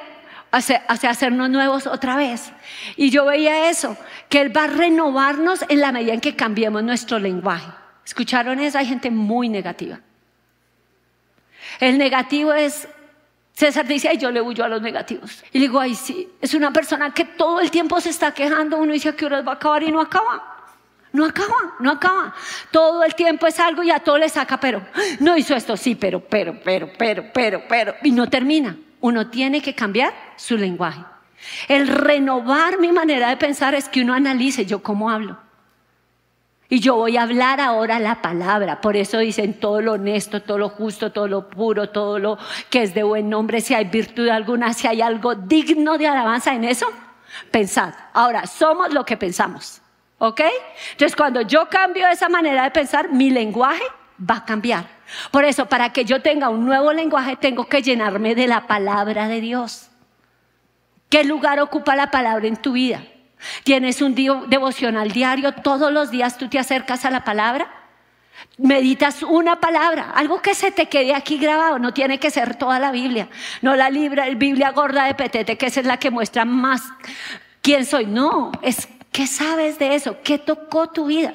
hacia, 0.50 0.84
hacernos 0.88 1.50
nuevos 1.50 1.86
otra 1.86 2.16
vez. 2.16 2.52
Y 2.96 3.10
yo 3.10 3.26
veía 3.26 3.68
eso, 3.70 3.96
que 4.28 4.40
Él 4.40 4.56
va 4.56 4.64
a 4.64 4.68
renovarnos 4.68 5.64
en 5.68 5.80
la 5.80 5.92
medida 5.92 6.14
en 6.14 6.20
que 6.20 6.36
cambiemos 6.36 6.82
nuestro 6.82 7.18
lenguaje. 7.18 7.70
¿Escucharon 8.04 8.60
eso? 8.60 8.78
Hay 8.78 8.86
gente 8.86 9.10
muy 9.10 9.48
negativa. 9.48 10.00
El 11.80 11.98
negativo 11.98 12.52
es 12.52 12.88
César 13.56 13.86
dice, 13.86 14.08
ay, 14.08 14.18
yo 14.18 14.30
le 14.30 14.42
huyo 14.42 14.64
a 14.64 14.68
los 14.68 14.82
negativos. 14.82 15.42
Y 15.50 15.58
le 15.58 15.68
digo, 15.68 15.80
ay, 15.80 15.94
sí, 15.94 16.28
es 16.42 16.52
una 16.52 16.74
persona 16.74 17.14
que 17.14 17.24
todo 17.24 17.58
el 17.60 17.70
tiempo 17.70 17.98
se 18.02 18.10
está 18.10 18.32
quejando. 18.32 18.76
Uno 18.76 18.92
dice, 18.92 19.08
¿a 19.08 19.16
qué 19.16 19.24
horas 19.24 19.46
va 19.46 19.52
a 19.52 19.54
acabar? 19.54 19.82
Y 19.82 19.90
no 19.90 19.98
acaba. 19.98 20.56
No 21.10 21.24
acaba, 21.24 21.74
no 21.80 21.90
acaba. 21.90 22.34
Todo 22.70 23.02
el 23.02 23.14
tiempo 23.14 23.46
es 23.46 23.58
algo 23.58 23.82
y 23.82 23.90
a 23.90 24.00
todo 24.00 24.18
le 24.18 24.28
saca, 24.28 24.60
pero 24.60 24.84
no 25.20 25.38
hizo 25.38 25.56
esto, 25.56 25.74
sí, 25.74 25.94
pero, 25.94 26.20
pero, 26.20 26.60
pero, 26.62 26.92
pero, 26.98 27.24
pero, 27.32 27.62
pero. 27.66 27.94
Y 28.02 28.10
no 28.10 28.28
termina. 28.28 28.76
Uno 29.00 29.30
tiene 29.30 29.62
que 29.62 29.74
cambiar 29.74 30.12
su 30.36 30.58
lenguaje. 30.58 31.00
El 31.66 31.88
renovar 31.88 32.78
mi 32.78 32.92
manera 32.92 33.30
de 33.30 33.38
pensar 33.38 33.74
es 33.74 33.88
que 33.88 34.02
uno 34.02 34.12
analice 34.12 34.66
yo 34.66 34.82
cómo 34.82 35.08
hablo. 35.08 35.38
Y 36.68 36.80
yo 36.80 36.96
voy 36.96 37.16
a 37.16 37.22
hablar 37.22 37.60
ahora 37.60 37.98
la 38.00 38.20
palabra. 38.22 38.80
Por 38.80 38.96
eso 38.96 39.18
dicen 39.18 39.54
todo 39.60 39.80
lo 39.80 39.92
honesto, 39.92 40.42
todo 40.42 40.58
lo 40.58 40.68
justo, 40.68 41.12
todo 41.12 41.28
lo 41.28 41.48
puro, 41.48 41.90
todo 41.90 42.18
lo 42.18 42.38
que 42.70 42.82
es 42.82 42.94
de 42.94 43.04
buen 43.04 43.30
nombre, 43.30 43.60
si 43.60 43.74
hay 43.74 43.84
virtud 43.84 44.28
alguna, 44.28 44.72
si 44.72 44.88
hay 44.88 45.00
algo 45.00 45.34
digno 45.34 45.96
de 45.96 46.08
alabanza 46.08 46.54
en 46.54 46.64
eso, 46.64 46.86
pensad. 47.50 47.94
Ahora, 48.12 48.46
somos 48.46 48.92
lo 48.92 49.04
que 49.04 49.16
pensamos. 49.16 49.80
¿Ok? 50.18 50.40
Entonces, 50.92 51.14
cuando 51.14 51.42
yo 51.42 51.68
cambio 51.68 52.08
esa 52.08 52.28
manera 52.28 52.64
de 52.64 52.70
pensar, 52.70 53.12
mi 53.12 53.30
lenguaje 53.30 53.84
va 54.18 54.36
a 54.36 54.44
cambiar. 54.44 54.88
Por 55.30 55.44
eso, 55.44 55.66
para 55.66 55.92
que 55.92 56.04
yo 56.04 56.22
tenga 56.22 56.48
un 56.48 56.64
nuevo 56.64 56.92
lenguaje, 56.92 57.36
tengo 57.36 57.66
que 57.66 57.82
llenarme 57.82 58.34
de 58.34 58.48
la 58.48 58.66
palabra 58.66 59.28
de 59.28 59.40
Dios. 59.40 59.88
¿Qué 61.10 61.22
lugar 61.22 61.60
ocupa 61.60 61.94
la 61.94 62.10
palabra 62.10 62.48
en 62.48 62.56
tu 62.56 62.72
vida? 62.72 63.02
Tienes 63.64 64.02
un 64.02 64.14
devocional 64.14 65.10
diario, 65.10 65.52
todos 65.52 65.92
los 65.92 66.10
días 66.10 66.38
tú 66.38 66.48
te 66.48 66.58
acercas 66.58 67.04
a 67.04 67.10
la 67.10 67.24
palabra. 67.24 67.68
Meditas 68.58 69.22
una 69.22 69.60
palabra, 69.60 70.12
algo 70.14 70.40
que 70.40 70.54
se 70.54 70.70
te 70.70 70.86
quede 70.86 71.14
aquí 71.14 71.38
grabado, 71.38 71.78
no 71.78 71.92
tiene 71.92 72.18
que 72.18 72.30
ser 72.30 72.56
toda 72.56 72.78
la 72.78 72.90
Biblia, 72.90 73.28
no 73.62 73.76
la 73.76 73.90
Biblia 73.90 74.70
gorda 74.72 75.04
de 75.04 75.14
Petete, 75.14 75.56
que 75.56 75.66
esa 75.66 75.80
es 75.80 75.86
la 75.86 75.98
que 75.98 76.10
muestra 76.10 76.44
más 76.44 76.82
quién 77.62 77.84
soy. 77.84 78.06
No, 78.06 78.52
es 78.62 78.88
qué 79.12 79.26
sabes 79.26 79.78
de 79.78 79.94
eso, 79.94 80.18
qué 80.22 80.38
tocó 80.38 80.88
tu 80.88 81.06
vida. 81.06 81.34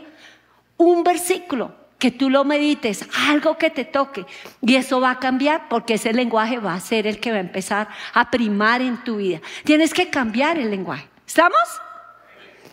Un 0.78 1.04
versículo 1.04 1.76
que 2.00 2.10
tú 2.10 2.30
lo 2.32 2.44
medites, 2.44 3.08
algo 3.28 3.58
que 3.58 3.70
te 3.70 3.86
toque, 3.86 4.26
y 4.62 4.76
eso 4.76 5.00
va 5.00 5.12
a 5.12 5.20
cambiar 5.20 5.70
porque 5.70 5.96
ese 5.96 6.14
lenguaje 6.14 6.58
va 6.58 6.74
a 6.74 6.80
ser 6.80 7.06
el 7.06 7.20
que 7.20 7.32
va 7.32 7.38
a 7.38 7.42
empezar 7.42 7.88
a 8.14 8.32
primar 8.32 8.82
en 8.82 9.04
tu 9.04 9.18
vida. 9.18 9.42
Tienes 9.64 9.94
que 9.94 10.10
cambiar 10.10 10.58
el 10.58 10.72
lenguaje. 10.72 11.08
¿Estamos? 11.28 11.60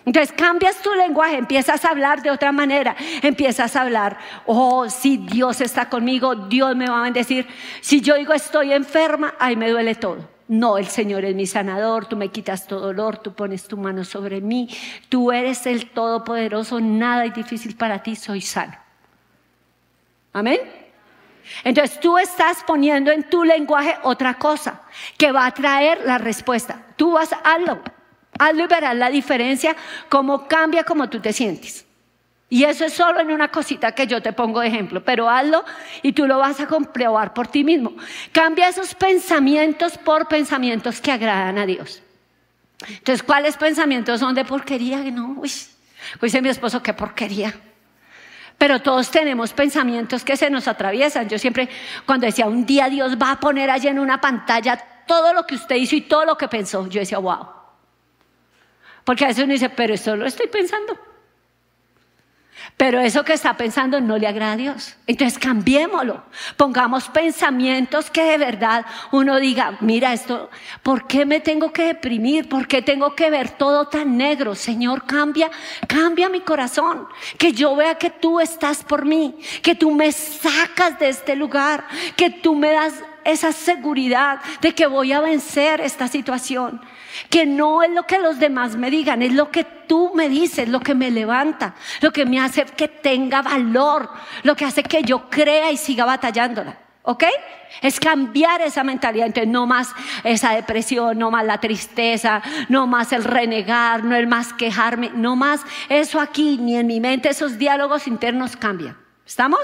Entonces 0.09 0.35
cambias 0.35 0.81
tu 0.81 0.95
lenguaje, 0.95 1.37
empiezas 1.37 1.85
a 1.85 1.91
hablar 1.91 2.23
de 2.23 2.31
otra 2.31 2.51
manera, 2.51 2.97
empiezas 3.21 3.77
a 3.77 3.83
hablar, 3.83 4.17
oh, 4.47 4.89
si 4.89 5.19
Dios 5.19 5.61
está 5.61 5.91
conmigo, 5.91 6.35
Dios 6.35 6.75
me 6.75 6.89
va 6.89 7.01
a 7.01 7.03
bendecir. 7.03 7.47
Si 7.83 8.01
yo 8.01 8.15
digo 8.15 8.33
estoy 8.33 8.73
enferma, 8.73 9.35
ahí 9.39 9.55
me 9.55 9.69
duele 9.69 9.95
todo. 9.97 10.27
No, 10.49 10.79
el 10.79 10.87
Señor 10.87 11.27
es 11.27 11.35
mi 11.35 11.47
sanador, 11.47 12.07
tú 12.07 12.17
me 12.17 12.31
quitas 12.31 12.67
todo 12.67 12.81
dolor, 12.87 13.19
tú 13.19 13.35
pones 13.35 13.69
tu 13.69 13.77
mano 13.77 14.03
sobre 14.03 14.41
mí, 14.41 14.75
tú 15.11 15.31
eres 15.31 15.67
el 15.67 15.91
Todopoderoso, 15.91 16.81
nada 16.81 17.27
es 17.27 17.35
difícil 17.35 17.77
para 17.77 18.03
ti, 18.03 18.17
soy 18.17 18.41
sano. 18.41 18.79
Amén. 20.33 20.59
Entonces 21.65 22.01
tú 22.01 22.17
estás 22.17 22.65
poniendo 22.67 23.11
en 23.11 23.29
tu 23.29 23.45
lenguaje 23.45 23.95
otra 24.05 24.39
cosa 24.39 24.81
que 25.19 25.33
va 25.33 25.45
a 25.45 25.53
traer 25.53 26.01
la 26.07 26.17
respuesta. 26.17 26.81
Tú 26.97 27.13
vas 27.13 27.31
a 27.31 27.41
hazlo. 27.45 27.83
Hazlo 28.39 28.65
y 28.65 28.67
verás 28.67 28.97
la 28.97 29.11
diferencia, 29.11 29.77
cómo 30.09 30.47
cambia 30.47 30.85
como 30.85 31.09
tú 31.09 31.21
te 31.21 31.33
sientes. 31.33 31.85
Y 32.51 32.65
eso 32.65 32.87
es 32.87 32.95
solo 32.95 33.21
en 33.21 33.31
una 33.31 33.49
cosita 33.49 33.93
que 33.93 34.07
yo 34.07 34.23
te 34.23 34.33
pongo 34.33 34.61
de 34.61 34.69
ejemplo, 34.69 35.05
pero 35.05 35.29
hazlo 35.29 35.65
y 36.03 36.13
tú 36.13 36.27
lo 36.27 36.39
vas 36.39 36.61
a 36.61 36.67
comprobar 36.67 37.35
por 37.35 37.49
ti 37.49 37.63
mismo. 37.63 37.93
Cambia 38.33 38.69
esos 38.69 38.95
pensamientos 38.95 39.99
por 39.99 40.29
pensamientos 40.29 41.01
que 41.01 41.13
agradan 41.13 41.59
a 41.59 41.67
Dios. 41.67 42.03
Entonces, 42.89 43.23
¿cuáles 43.23 43.57
pensamientos 43.57 44.21
son 44.21 44.35
de 44.35 44.45
porquería? 44.45 44.99
No, 45.11 45.35
uy, 45.39 45.53
dice 46.23 46.41
mi 46.41 46.49
esposo, 46.49 46.83
qué 46.83 46.95
porquería. 46.95 47.55
Pero 48.57 48.81
todos 48.81 49.11
tenemos 49.11 49.53
pensamientos 49.53 50.25
que 50.25 50.37
se 50.37 50.49
nos 50.49 50.69
atraviesan. 50.69 51.29
Yo 51.29 51.39
siempre, 51.39 51.69
cuando 52.07 52.27
decía, 52.27 52.47
un 52.47 52.65
día 52.65 52.89
Dios 52.89 53.17
va 53.21 53.33
a 53.33 53.41
poner 53.41 53.71
allí 53.71 53.89
en 53.89 53.99
una 53.99 54.21
pantalla 54.21 54.77
todo 55.07 55.33
lo 55.35 55.47
que 55.47 55.55
usted 55.55 55.77
hizo 55.77 55.97
y 55.97 56.03
todo 56.03 56.25
lo 56.25 56.37
que 56.37 56.49
pensó, 56.49 56.87
yo 56.89 57.01
decía, 57.01 57.19
wow. 57.19 57.58
Porque 59.09 59.25
a 59.25 59.29
veces 59.29 59.43
uno 59.43 59.55
dice, 59.55 59.71
pero 59.71 59.95
eso 59.95 60.15
lo 60.17 60.27
estoy 60.27 60.49
pensando. 60.49 60.95
Pero 62.77 63.01
eso 63.01 63.25
que 63.25 63.33
está 63.33 63.57
pensando 63.57 64.03
no 64.03 64.19
le 64.19 64.27
agrada 64.27 64.53
a 64.53 64.57
Dios. 64.57 64.97
Entonces 65.07 65.39
cambiémoslo. 65.39 66.25
Pongamos 66.59 67.09
pensamientos 67.09 68.11
que 68.11 68.23
de 68.23 68.37
verdad 68.37 68.85
uno 69.11 69.41
diga, 69.41 69.79
mira 69.81 70.13
esto, 70.13 70.51
¿por 70.83 71.07
qué 71.07 71.25
me 71.25 71.41
tengo 71.41 71.73
que 71.73 71.85
deprimir? 71.85 72.51
¿Por 72.51 72.69
qué 72.69 72.83
tengo 72.83 73.15
que 73.15 73.31
ver 73.31 73.49
todo 73.49 73.89
tan 73.89 74.19
negro? 74.19 74.55
Señor, 74.55 75.07
cambia, 75.07 75.51
cambia 75.87 76.29
mi 76.29 76.43
corazón. 76.43 77.09
Que 77.39 77.55
yo 77.55 77.75
vea 77.77 77.95
que 77.95 78.11
tú 78.11 78.41
estás 78.41 78.85
por 78.85 79.07
mí, 79.07 79.39
que 79.63 79.75
tú 79.75 79.91
me 79.91 80.13
sacas 80.13 80.99
de 80.99 81.09
este 81.09 81.35
lugar, 81.35 81.87
que 82.15 82.29
tú 82.29 82.55
me 82.55 82.73
das 82.73 82.93
esa 83.25 83.53
seguridad 83.53 84.41
de 84.61 84.75
que 84.75 84.87
voy 84.87 85.15
a 85.15 85.21
vencer 85.21 85.81
esta 85.81 86.09
situación 86.09 86.83
que 87.31 87.47
no 87.47 87.83
es 87.83 87.91
lo 87.91 88.05
que 88.05 88.19
los 88.19 88.39
demás 88.39 88.77
me 88.77 88.91
digan, 88.91 89.23
es 89.23 89.33
lo 89.33 89.51
que 89.51 89.65
tú 89.65 90.13
me 90.15 90.29
dices, 90.29 90.69
lo 90.69 90.81
que 90.81 90.95
me 90.95 91.11
levanta, 91.11 91.75
lo 92.01 92.13
que 92.13 92.27
me 92.27 92.41
hace 92.41 92.65
que 92.65 92.89
tenga 92.89 93.43
valor, 93.43 94.11
lo 94.43 94.55
que 94.57 94.65
hace 94.65 94.83
que 94.83 95.03
yo 95.03 95.29
crea 95.31 95.71
y 95.71 95.77
siga 95.77 96.05
batallándola. 96.05 96.79
¿Ok? 97.03 97.25
Es 97.81 97.99
cambiar 97.99 98.61
esa 98.61 98.85
mentalidad. 98.85 99.29
Entonces, 99.29 99.51
no 99.51 99.67
más 99.67 99.95
esa 100.25 100.53
depresión, 100.53 101.19
no 101.19 101.31
más 101.31 101.45
la 101.47 101.59
tristeza, 101.59 102.43
no 102.69 102.87
más 102.87 103.13
el 103.13 103.25
renegar, 103.25 104.05
no 104.05 104.15
el 104.15 104.27
más 104.27 104.53
quejarme, 104.53 105.11
no 105.15 105.35
más 105.35 105.63
eso 105.89 106.21
aquí, 106.21 106.59
ni 106.59 106.77
en 106.77 106.87
mi 106.87 107.01
mente 107.01 107.31
esos 107.31 107.57
diálogos 107.57 108.07
internos 108.07 108.57
cambian. 108.57 108.95
¿Estamos? 109.25 109.61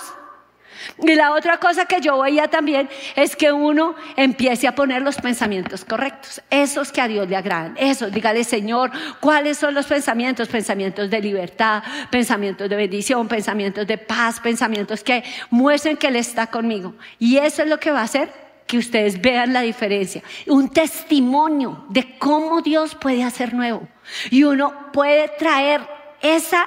Y 1.03 1.15
la 1.15 1.33
otra 1.33 1.59
cosa 1.59 1.87
que 1.87 2.01
yo 2.01 2.19
veía 2.21 2.49
también 2.49 2.89
es 3.17 3.37
que 3.37 3.53
uno 3.53 3.95
empiece 4.17 4.67
a 4.67 4.75
poner 4.75 5.03
los 5.03 5.17
pensamientos 5.17 5.85
correctos, 5.85 6.43
esos 6.51 6.93
que 6.93 7.01
a 7.01 7.09
Dios 7.09 7.29
le 7.29 7.37
agradan, 7.37 7.77
esos, 7.79 8.13
dígale 8.13 8.45
Señor, 8.45 8.91
¿cuáles 9.21 9.59
son 9.59 9.75
los 9.75 9.87
pensamientos? 9.87 10.49
Pensamientos 10.49 11.11
de 11.11 11.21
libertad, 11.21 11.83
pensamientos 12.11 12.69
de 12.69 12.77
bendición, 12.77 13.29
pensamientos 13.29 13.87
de 13.87 13.99
paz, 13.99 14.41
pensamientos 14.41 15.03
que 15.03 15.25
muestren 15.51 15.97
que 15.97 16.09
Él 16.09 16.17
está 16.17 16.47
conmigo. 16.47 16.95
Y 17.19 17.39
eso 17.39 17.63
es 17.63 17.69
lo 17.69 17.79
que 17.79 17.91
va 17.91 18.01
a 18.01 18.05
hacer 18.05 18.45
que 18.67 18.79
ustedes 18.79 19.21
vean 19.21 19.53
la 19.53 19.61
diferencia, 19.61 20.23
un 20.47 20.71
testimonio 20.71 21.85
de 21.91 22.19
cómo 22.19 22.63
Dios 22.63 22.95
puede 22.95 23.23
hacer 23.23 23.53
nuevo. 23.53 23.87
Y 24.31 24.45
uno 24.45 24.91
puede 24.93 25.29
traer 25.39 25.83
esa 26.23 26.67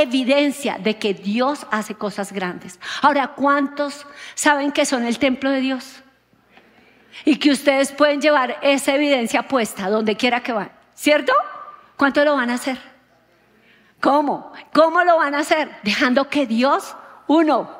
evidencia 0.00 0.78
de 0.78 0.96
que 0.96 1.14
Dios 1.14 1.66
hace 1.70 1.94
cosas 1.94 2.32
grandes. 2.32 2.78
Ahora, 3.02 3.28
¿cuántos 3.28 4.06
saben 4.34 4.72
que 4.72 4.84
son 4.84 5.04
el 5.04 5.18
templo 5.18 5.50
de 5.50 5.60
Dios? 5.60 6.02
Y 7.24 7.36
que 7.36 7.50
ustedes 7.50 7.92
pueden 7.92 8.20
llevar 8.20 8.58
esa 8.62 8.94
evidencia 8.94 9.48
puesta 9.48 9.88
donde 9.88 10.16
quiera 10.16 10.42
que 10.42 10.52
van, 10.52 10.70
¿cierto? 10.94 11.32
¿Cuánto 11.96 12.24
lo 12.24 12.34
van 12.34 12.50
a 12.50 12.54
hacer? 12.54 12.78
¿Cómo? 14.00 14.52
¿Cómo 14.72 15.02
lo 15.02 15.16
van 15.16 15.34
a 15.34 15.40
hacer? 15.40 15.70
Dejando 15.82 16.28
que 16.28 16.46
Dios, 16.46 16.94
uno, 17.26 17.70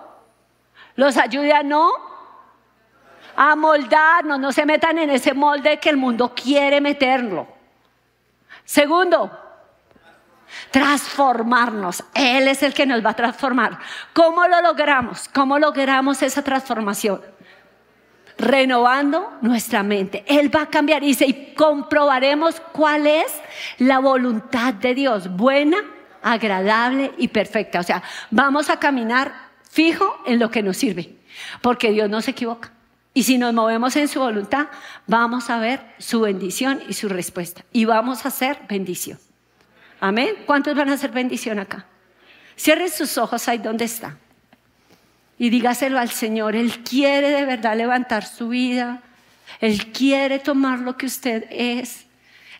los 0.94 1.16
ayude 1.16 1.52
a 1.52 1.62
no 1.62 1.90
a 3.36 3.54
moldarnos, 3.54 4.40
no 4.40 4.50
se 4.50 4.64
metan 4.64 4.98
en 4.98 5.10
ese 5.10 5.34
molde 5.34 5.78
que 5.78 5.90
el 5.90 5.98
mundo 5.98 6.32
quiere 6.34 6.80
meterlo. 6.80 7.46
Segundo, 8.64 9.30
transformarnos. 10.70 12.04
Él 12.14 12.48
es 12.48 12.62
el 12.62 12.74
que 12.74 12.86
nos 12.86 13.04
va 13.04 13.10
a 13.10 13.16
transformar. 13.16 13.78
¿Cómo 14.12 14.46
lo 14.46 14.60
logramos? 14.62 15.28
¿Cómo 15.28 15.58
logramos 15.58 16.22
esa 16.22 16.42
transformación? 16.42 17.20
Renovando 18.38 19.32
nuestra 19.40 19.82
mente. 19.82 20.24
Él 20.26 20.54
va 20.54 20.62
a 20.62 20.66
cambiar 20.66 21.02
y, 21.02 21.16
y 21.18 21.54
comprobaremos 21.54 22.60
cuál 22.72 23.06
es 23.06 23.32
la 23.78 23.98
voluntad 23.98 24.74
de 24.74 24.94
Dios, 24.94 25.34
buena, 25.34 25.78
agradable 26.22 27.12
y 27.16 27.28
perfecta. 27.28 27.80
O 27.80 27.82
sea, 27.82 28.02
vamos 28.30 28.68
a 28.68 28.78
caminar 28.78 29.32
fijo 29.70 30.18
en 30.26 30.38
lo 30.38 30.50
que 30.50 30.62
nos 30.62 30.76
sirve, 30.76 31.16
porque 31.62 31.92
Dios 31.92 32.10
no 32.10 32.20
se 32.20 32.32
equivoca. 32.32 32.72
Y 33.14 33.22
si 33.22 33.38
nos 33.38 33.54
movemos 33.54 33.96
en 33.96 34.08
su 34.08 34.20
voluntad, 34.20 34.66
vamos 35.06 35.48
a 35.48 35.58
ver 35.58 35.80
su 35.98 36.20
bendición 36.20 36.82
y 36.86 36.92
su 36.92 37.08
respuesta. 37.08 37.64
Y 37.72 37.86
vamos 37.86 38.26
a 38.26 38.28
hacer 38.28 38.58
bendición. 38.68 39.18
Amén. 40.00 40.30
¿Cuántos 40.46 40.74
van 40.74 40.90
a 40.90 40.94
hacer 40.94 41.10
bendición 41.10 41.58
acá? 41.58 41.86
Cierren 42.58 42.90
sus 42.90 43.18
ojos 43.18 43.48
ahí 43.48 43.58
donde 43.58 43.84
está. 43.84 44.16
Y 45.38 45.50
dígaselo 45.50 45.98
al 45.98 46.10
Señor. 46.10 46.56
Él 46.56 46.82
quiere 46.82 47.30
de 47.30 47.44
verdad 47.44 47.76
levantar 47.76 48.24
su 48.24 48.48
vida. 48.48 49.02
Él 49.60 49.92
quiere 49.92 50.38
tomar 50.38 50.80
lo 50.80 50.96
que 50.96 51.06
usted 51.06 51.44
es. 51.50 52.06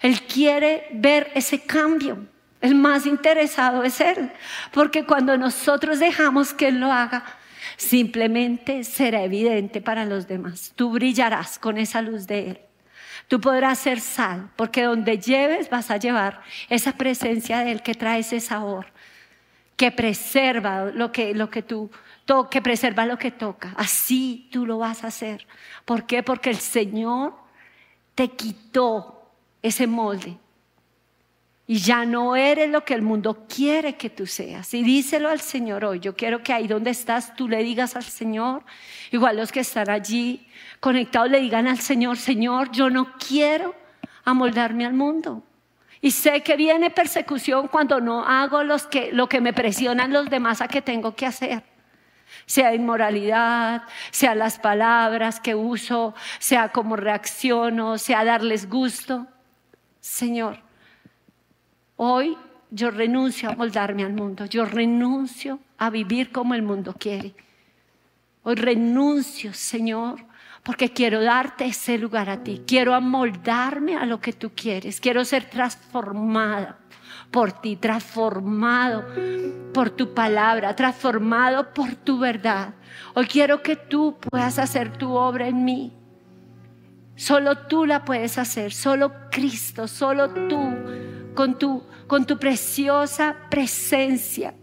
Él 0.03 0.23
quiere 0.23 0.87
ver 0.93 1.31
ese 1.35 1.61
cambio. 1.63 2.27
El 2.61 2.75
más 2.75 3.07
interesado 3.07 3.83
es 3.83 4.01
Él. 4.01 4.31
Porque 4.73 5.05
cuando 5.05 5.37
nosotros 5.37 5.99
dejamos 5.99 6.53
que 6.53 6.69
Él 6.69 6.81
lo 6.81 6.93
haga, 6.93 7.25
simplemente 7.77 8.85
será 8.85 9.23
evidente 9.23 9.81
para 9.81 10.05
los 10.05 10.27
demás. 10.27 10.73
Tú 10.75 10.91
brillarás 10.91 11.59
con 11.59 11.79
esa 11.79 12.03
luz 12.03 12.27
de 12.27 12.51
Él. 12.51 12.66
Tú 13.29 13.41
podrás 13.41 13.79
ser 13.79 14.01
sal, 14.01 14.51
porque 14.57 14.85
donde 14.85 15.19
lleves 15.19 15.69
vas 15.69 15.91
a 15.91 15.97
llevar 15.97 16.43
esa 16.69 16.93
presencia 16.93 17.61
de 17.61 17.73
Él 17.73 17.83
que 17.83 17.95
trae 17.95 18.21
ese 18.21 18.41
sabor, 18.41 18.87
que 19.77 19.91
preserva 19.91 20.87
lo 20.87 21.11
que, 21.13 21.35
lo 21.35 21.51
que 21.51 21.63
tú 21.63 21.91
que 22.51 22.61
preserva 22.61 23.07
lo 23.07 23.19
que 23.19 23.31
toca. 23.31 23.73
Así 23.77 24.49
tú 24.51 24.67
lo 24.67 24.79
vas 24.79 25.05
a 25.05 25.09
hacer. 25.09 25.47
¿Por 25.85 26.07
qué? 26.07 26.23
Porque 26.23 26.51
el 26.51 26.57
Señor 26.57 27.35
te 28.15 28.33
quitó 28.33 29.31
ese 29.63 29.87
molde 29.87 30.39
y 31.69 31.79
ya 31.79 32.05
no 32.05 32.37
eres 32.37 32.71
lo 32.71 32.85
que 32.85 32.95
el 32.95 33.03
mundo 33.03 33.47
quiere 33.49 33.97
que 33.97 34.09
tú 34.09 34.27
seas. 34.27 34.73
Y 34.73 34.85
díselo 34.85 35.29
al 35.29 35.41
Señor 35.41 35.85
hoy. 35.85 35.99
Yo 35.99 36.15
quiero 36.15 36.43
que 36.43 36.53
ahí 36.53 36.69
donde 36.69 36.91
estás 36.91 37.35
tú 37.35 37.49
le 37.49 37.63
digas 37.65 37.97
al 37.97 38.05
Señor, 38.05 38.63
igual 39.11 39.37
los 39.37 39.51
que 39.51 39.61
están 39.61 39.91
allí 39.91 40.47
conectados 40.79 41.31
le 41.31 41.41
digan 41.41 41.67
al 41.67 41.79
Señor, 41.79 42.19
Señor, 42.19 42.71
yo 42.71 42.89
no 42.89 43.15
quiero 43.19 43.75
amoldarme 44.25 44.87
al 44.87 44.95
mundo. 44.95 45.43
Y 46.01 46.13
sé 46.13 46.43
que 46.43 46.57
viene 46.57 46.91
persecución 46.91 47.67
cuando 47.67 48.01
no 48.01 48.25
hago 48.25 48.63
los 48.63 48.87
que, 48.87 49.11
lo 49.13 49.29
que 49.29 49.41
me 49.41 49.53
presionan 49.53 50.13
los 50.13 50.31
demás 50.31 50.61
a 50.61 50.69
que 50.69 50.83
tengo 50.83 51.17
que 51.17 51.27
hacer. 51.27 51.65
Sea 52.45 52.75
inmoralidad, 52.75 53.83
sea 54.13 54.37
las 54.37 54.61
palabras 54.61 55.41
que 55.41 55.57
uso, 55.57 56.15
sea 56.39 56.69
cómo 56.69 56.95
reacciono, 56.95 57.99
sea 57.99 58.25
darles 58.25 58.69
gusto. 58.69 59.27
Señor, 60.01 60.66
Hoy 61.97 62.37
yo 62.71 62.91
renuncio 62.91 63.49
a 63.49 63.55
moldarme 63.55 64.05
al 64.05 64.13
mundo, 64.13 64.45
yo 64.45 64.67
renuncio 64.67 65.61
a 65.79 65.89
vivir 65.89 66.31
como 66.31 66.55
el 66.55 66.63
mundo 66.63 66.95
quiere. 66.99 67.35
Hoy 68.43 68.55
renuncio, 68.55 69.55
Señor, 69.55 70.25
porque 70.63 70.93
quiero 70.93 71.23
darte 71.23 71.65
ese 71.65 71.97
lugar 71.97 72.29
a 72.29 72.43
ti. 72.43 72.63
Quiero 72.67 72.95
amoldarme 72.95 73.97
a 73.97 74.05
lo 74.05 74.21
que 74.21 74.33
tú 74.33 74.53
quieres. 74.55 75.01
Quiero 75.01 75.25
ser 75.25 75.49
transformada 75.49 76.79
por 77.31 77.53
ti, 77.53 77.77
transformado 77.77 79.05
por 79.73 79.91
tu 79.91 80.13
palabra, 80.13 80.77
transformado 80.77 81.73
por 81.73 81.95
tu 81.95 82.19
verdad. 82.19 82.75
Hoy 83.15 83.27
quiero 83.27 83.63
que 83.63 83.77
tú 83.77 84.19
puedas 84.31 84.59
hacer 84.59 84.93
tu 84.97 85.13
obra 85.13 85.49
en 85.49 85.65
mí. 85.65 85.93
Solo 87.17 87.57
tú 87.67 87.87
la 87.87 88.05
puedes 88.05 88.37
hacer, 88.37 88.73
solo 88.73 89.13
Cristo, 89.31 89.89
solo 89.89 90.29
tú 90.49 90.75
con 91.37 91.57
tu, 91.57 91.85
con 92.09 92.27
tu 92.27 92.37
preciosa 92.37 93.37
presencia. 93.49 94.55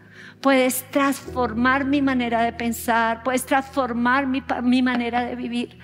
Puedes 0.42 0.84
transformar 0.92 1.86
mi 1.86 2.02
manera 2.02 2.42
de 2.42 2.52
pensar, 2.52 3.24
puedes 3.24 3.46
transformar 3.46 4.28
mi, 4.28 4.44
mi 4.62 4.82
manera 4.82 5.24
de 5.24 5.38
vivir, 5.38 5.80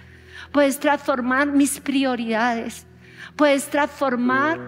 puedes 0.51 0.77
transformar 0.77 1.47
mis 1.47 1.79
prioridades, 1.79 2.85
puedes 3.37 3.69
transformar 3.69 4.59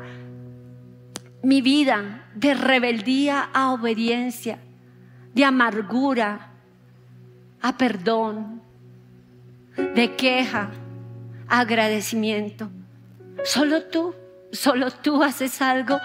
mi 1.44 1.62
vida 1.62 2.26
de 2.36 2.54
rebeldía 2.54 3.50
a 3.54 3.74
obediencia, 3.74 4.60
de 5.34 5.43
amargura 5.43 6.52
a 7.62 7.78
perdón, 7.78 8.62
de 9.76 10.16
queja 10.16 10.70
a 11.50 11.60
agradecimiento. 11.60 12.70
Solo 13.43 13.84
tú. 13.84 14.16
Solo 14.52 14.91
tú 14.91 15.24
haces 15.24 15.62
algo 15.62 15.98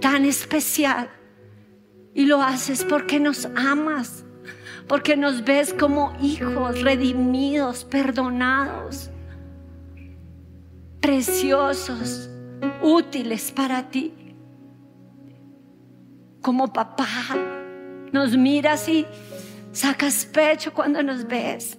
tan 0.00 0.24
especial. 0.24 1.10
Y 2.14 2.26
lo 2.26 2.42
haces 2.42 2.84
porque 2.84 3.18
nos 3.18 3.46
amas, 3.56 4.24
porque 4.86 5.16
nos 5.16 5.44
ves 5.44 5.74
como 5.74 6.16
hijos 6.20 6.82
redimidos, 6.82 7.84
perdonados, 7.84 9.10
preciosos, 11.00 12.30
útiles 12.82 13.50
para 13.50 13.90
ti. 13.90 14.14
Como 16.40 16.72
papá, 16.72 17.06
nos 18.12 18.36
miras 18.36 18.88
y 18.88 19.06
sacas 19.72 20.26
pecho 20.26 20.72
cuando 20.72 21.02
nos 21.02 21.26
ves 21.26 21.78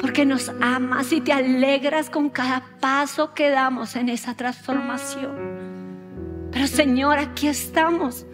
porque 0.00 0.26
nos 0.26 0.50
amas 0.60 1.12
y 1.12 1.20
te 1.20 1.32
alegras 1.32 2.10
con 2.10 2.28
cada 2.28 2.64
paso 2.80 3.34
que 3.34 3.50
damos 3.50 3.96
en 3.96 4.08
esa 4.08 4.34
transformación. 4.34 6.50
Pero 6.50 6.66
Señor, 6.66 7.18
aquí 7.18 7.46
estamos 7.46 8.26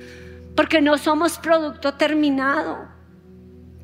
porque 0.56 0.80
no 0.80 0.98
somos 0.98 1.38
producto 1.38 1.94
terminado. 1.94 2.88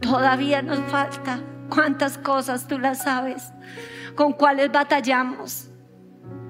Todavía 0.00 0.62
nos 0.62 0.78
falta. 0.90 1.40
¿Cuántas 1.68 2.18
cosas 2.18 2.66
tú 2.66 2.78
las 2.78 3.04
sabes? 3.04 3.52
¿Con 4.14 4.32
cuáles 4.32 4.72
batallamos? 4.72 5.70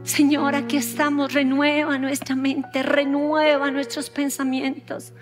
Señor, 0.02 0.54
aquí 0.54 0.76
estamos, 0.76 1.32
renueva 1.32 1.98
nuestra 1.98 2.36
mente, 2.36 2.82
renueva 2.82 3.70
nuestros 3.70 4.10
pensamientos, 4.10 5.14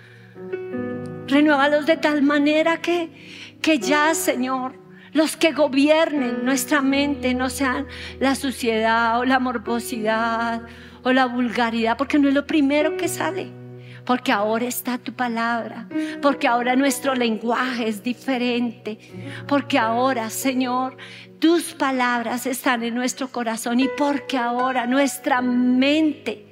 renuévalos 1.25 1.85
de 1.85 1.95
tal 1.95 2.21
manera 2.21 2.81
que, 2.81 3.57
que 3.61 3.79
ya, 3.79 4.13
Señor, 4.13 4.82
los 5.13 5.37
que 5.37 5.51
gobiernen 5.51 6.43
nuestra 6.43 6.81
mente 6.81 7.33
no 7.33 7.49
sean 7.49 7.87
la 8.19 8.35
suciedad 8.35 9.19
o 9.19 9.25
la 9.25 9.39
morbosidad 9.39 10.63
o 11.03 11.11
la 11.11 11.25
vulgaridad, 11.25 11.97
porque 11.97 12.17
no 12.17 12.27
es 12.27 12.33
lo 12.33 12.47
primero 12.47 12.97
que 12.97 13.07
sale, 13.07 13.51
porque 14.05 14.31
ahora 14.31 14.65
está 14.65 14.97
tu 14.97 15.13
palabra, 15.13 15.87
porque 16.21 16.47
ahora 16.47 16.75
nuestro 16.75 17.13
lenguaje 17.13 17.87
es 17.87 18.03
diferente, 18.03 18.97
porque 19.47 19.77
ahora, 19.77 20.29
Señor, 20.29 20.97
tus 21.39 21.73
palabras 21.73 22.45
están 22.45 22.83
en 22.83 22.95
nuestro 22.95 23.27
corazón 23.27 23.79
y 23.79 23.89
porque 23.97 24.37
ahora 24.37 24.87
nuestra 24.87 25.41
mente 25.41 26.47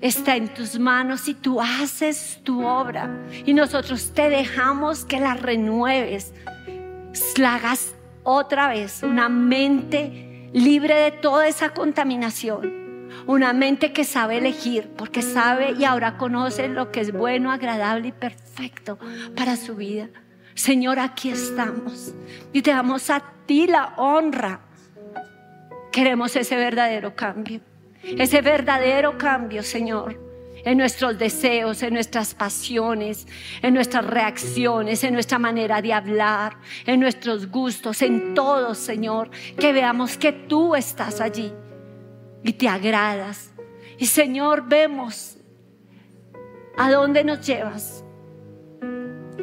está 0.00 0.36
en 0.36 0.52
tus 0.52 0.78
manos 0.78 1.26
y 1.26 1.34
tú 1.34 1.60
haces 1.60 2.40
tu 2.44 2.64
obra 2.64 3.10
y 3.46 3.54
nosotros 3.54 4.12
te 4.12 4.28
dejamos 4.28 5.06
que 5.06 5.18
la 5.18 5.34
renueves 5.34 6.34
la 7.38 7.56
hagas 7.56 7.94
otra 8.22 8.68
vez, 8.68 9.02
una 9.02 9.28
mente 9.28 10.50
libre 10.52 10.94
de 10.94 11.12
toda 11.12 11.46
esa 11.46 11.70
contaminación, 11.70 13.08
una 13.26 13.52
mente 13.52 13.92
que 13.92 14.04
sabe 14.04 14.38
elegir, 14.38 14.90
porque 14.96 15.22
sabe 15.22 15.72
y 15.72 15.84
ahora 15.84 16.16
conoce 16.16 16.68
lo 16.68 16.90
que 16.90 17.00
es 17.00 17.12
bueno, 17.12 17.52
agradable 17.52 18.08
y 18.08 18.12
perfecto 18.12 18.98
para 19.36 19.56
su 19.56 19.76
vida. 19.76 20.08
Señor, 20.54 20.98
aquí 20.98 21.30
estamos. 21.30 22.14
Y 22.52 22.62
te 22.62 22.70
damos 22.70 23.10
a 23.10 23.22
ti 23.46 23.66
la 23.66 23.94
honra. 23.96 24.60
Queremos 25.92 26.34
ese 26.36 26.56
verdadero 26.56 27.14
cambio, 27.14 27.60
ese 28.02 28.42
verdadero 28.42 29.16
cambio, 29.18 29.62
Señor 29.62 30.25
en 30.66 30.78
nuestros 30.78 31.16
deseos, 31.16 31.80
en 31.84 31.94
nuestras 31.94 32.34
pasiones, 32.34 33.26
en 33.62 33.72
nuestras 33.72 34.04
reacciones, 34.04 35.04
en 35.04 35.14
nuestra 35.14 35.38
manera 35.38 35.80
de 35.80 35.92
hablar, 35.92 36.58
en 36.84 36.98
nuestros 36.98 37.48
gustos, 37.48 38.02
en 38.02 38.34
todo, 38.34 38.74
Señor, 38.74 39.30
que 39.56 39.72
veamos 39.72 40.18
que 40.18 40.32
tú 40.32 40.74
estás 40.74 41.20
allí 41.20 41.52
y 42.42 42.52
te 42.52 42.68
agradas. 42.68 43.52
Y 43.96 44.06
Señor, 44.06 44.66
vemos 44.66 45.36
a 46.76 46.90
dónde 46.90 47.22
nos 47.22 47.46
llevas. 47.46 48.02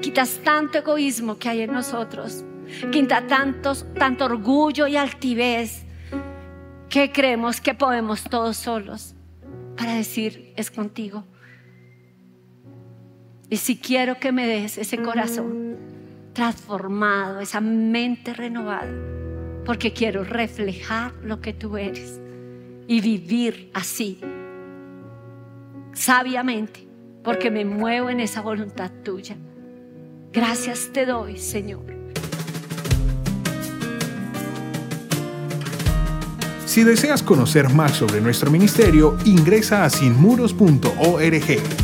Quitas 0.01 0.41
tanto 0.43 0.79
egoísmo 0.79 1.39
que 1.39 1.47
hay 1.47 1.61
en 1.61 1.71
nosotros. 1.71 2.43
Quita 2.91 3.25
tantos, 3.27 3.85
tanto 3.97 4.25
orgullo 4.25 4.87
y 4.87 4.97
altivez 4.97 5.85
que 6.89 7.13
creemos 7.13 7.61
que 7.61 7.73
podemos 7.73 8.25
todos 8.25 8.57
solos 8.57 9.12
para 9.77 9.95
decir, 9.95 10.53
es 10.55 10.71
contigo. 10.71 11.23
Y 13.49 13.57
si 13.57 13.77
quiero 13.77 14.19
que 14.19 14.31
me 14.31 14.47
des 14.47 14.77
ese 14.77 14.97
corazón 15.01 15.77
transformado, 16.33 17.39
esa 17.39 17.61
mente 17.61 18.33
renovada, 18.33 18.91
porque 19.65 19.93
quiero 19.93 20.23
reflejar 20.23 21.13
lo 21.23 21.39
que 21.39 21.53
tú 21.53 21.77
eres 21.77 22.19
y 22.87 23.01
vivir 23.01 23.69
así, 23.73 24.19
sabiamente, 25.93 26.87
porque 27.23 27.51
me 27.51 27.63
muevo 27.63 28.09
en 28.09 28.19
esa 28.19 28.41
voluntad 28.41 28.91
tuya. 29.03 29.35
Gracias 30.31 30.89
te 30.91 31.05
doy, 31.05 31.37
Señor 31.37 31.92
Si 36.73 36.83
deseas 36.83 37.21
conocer 37.21 37.69
más 37.69 37.91
sobre 37.91 38.19
nuestro 38.19 38.49
ministerio, 38.49 39.15
ingresa 39.25 39.85
a 39.85 39.91
sinmuros.org. 39.91 41.82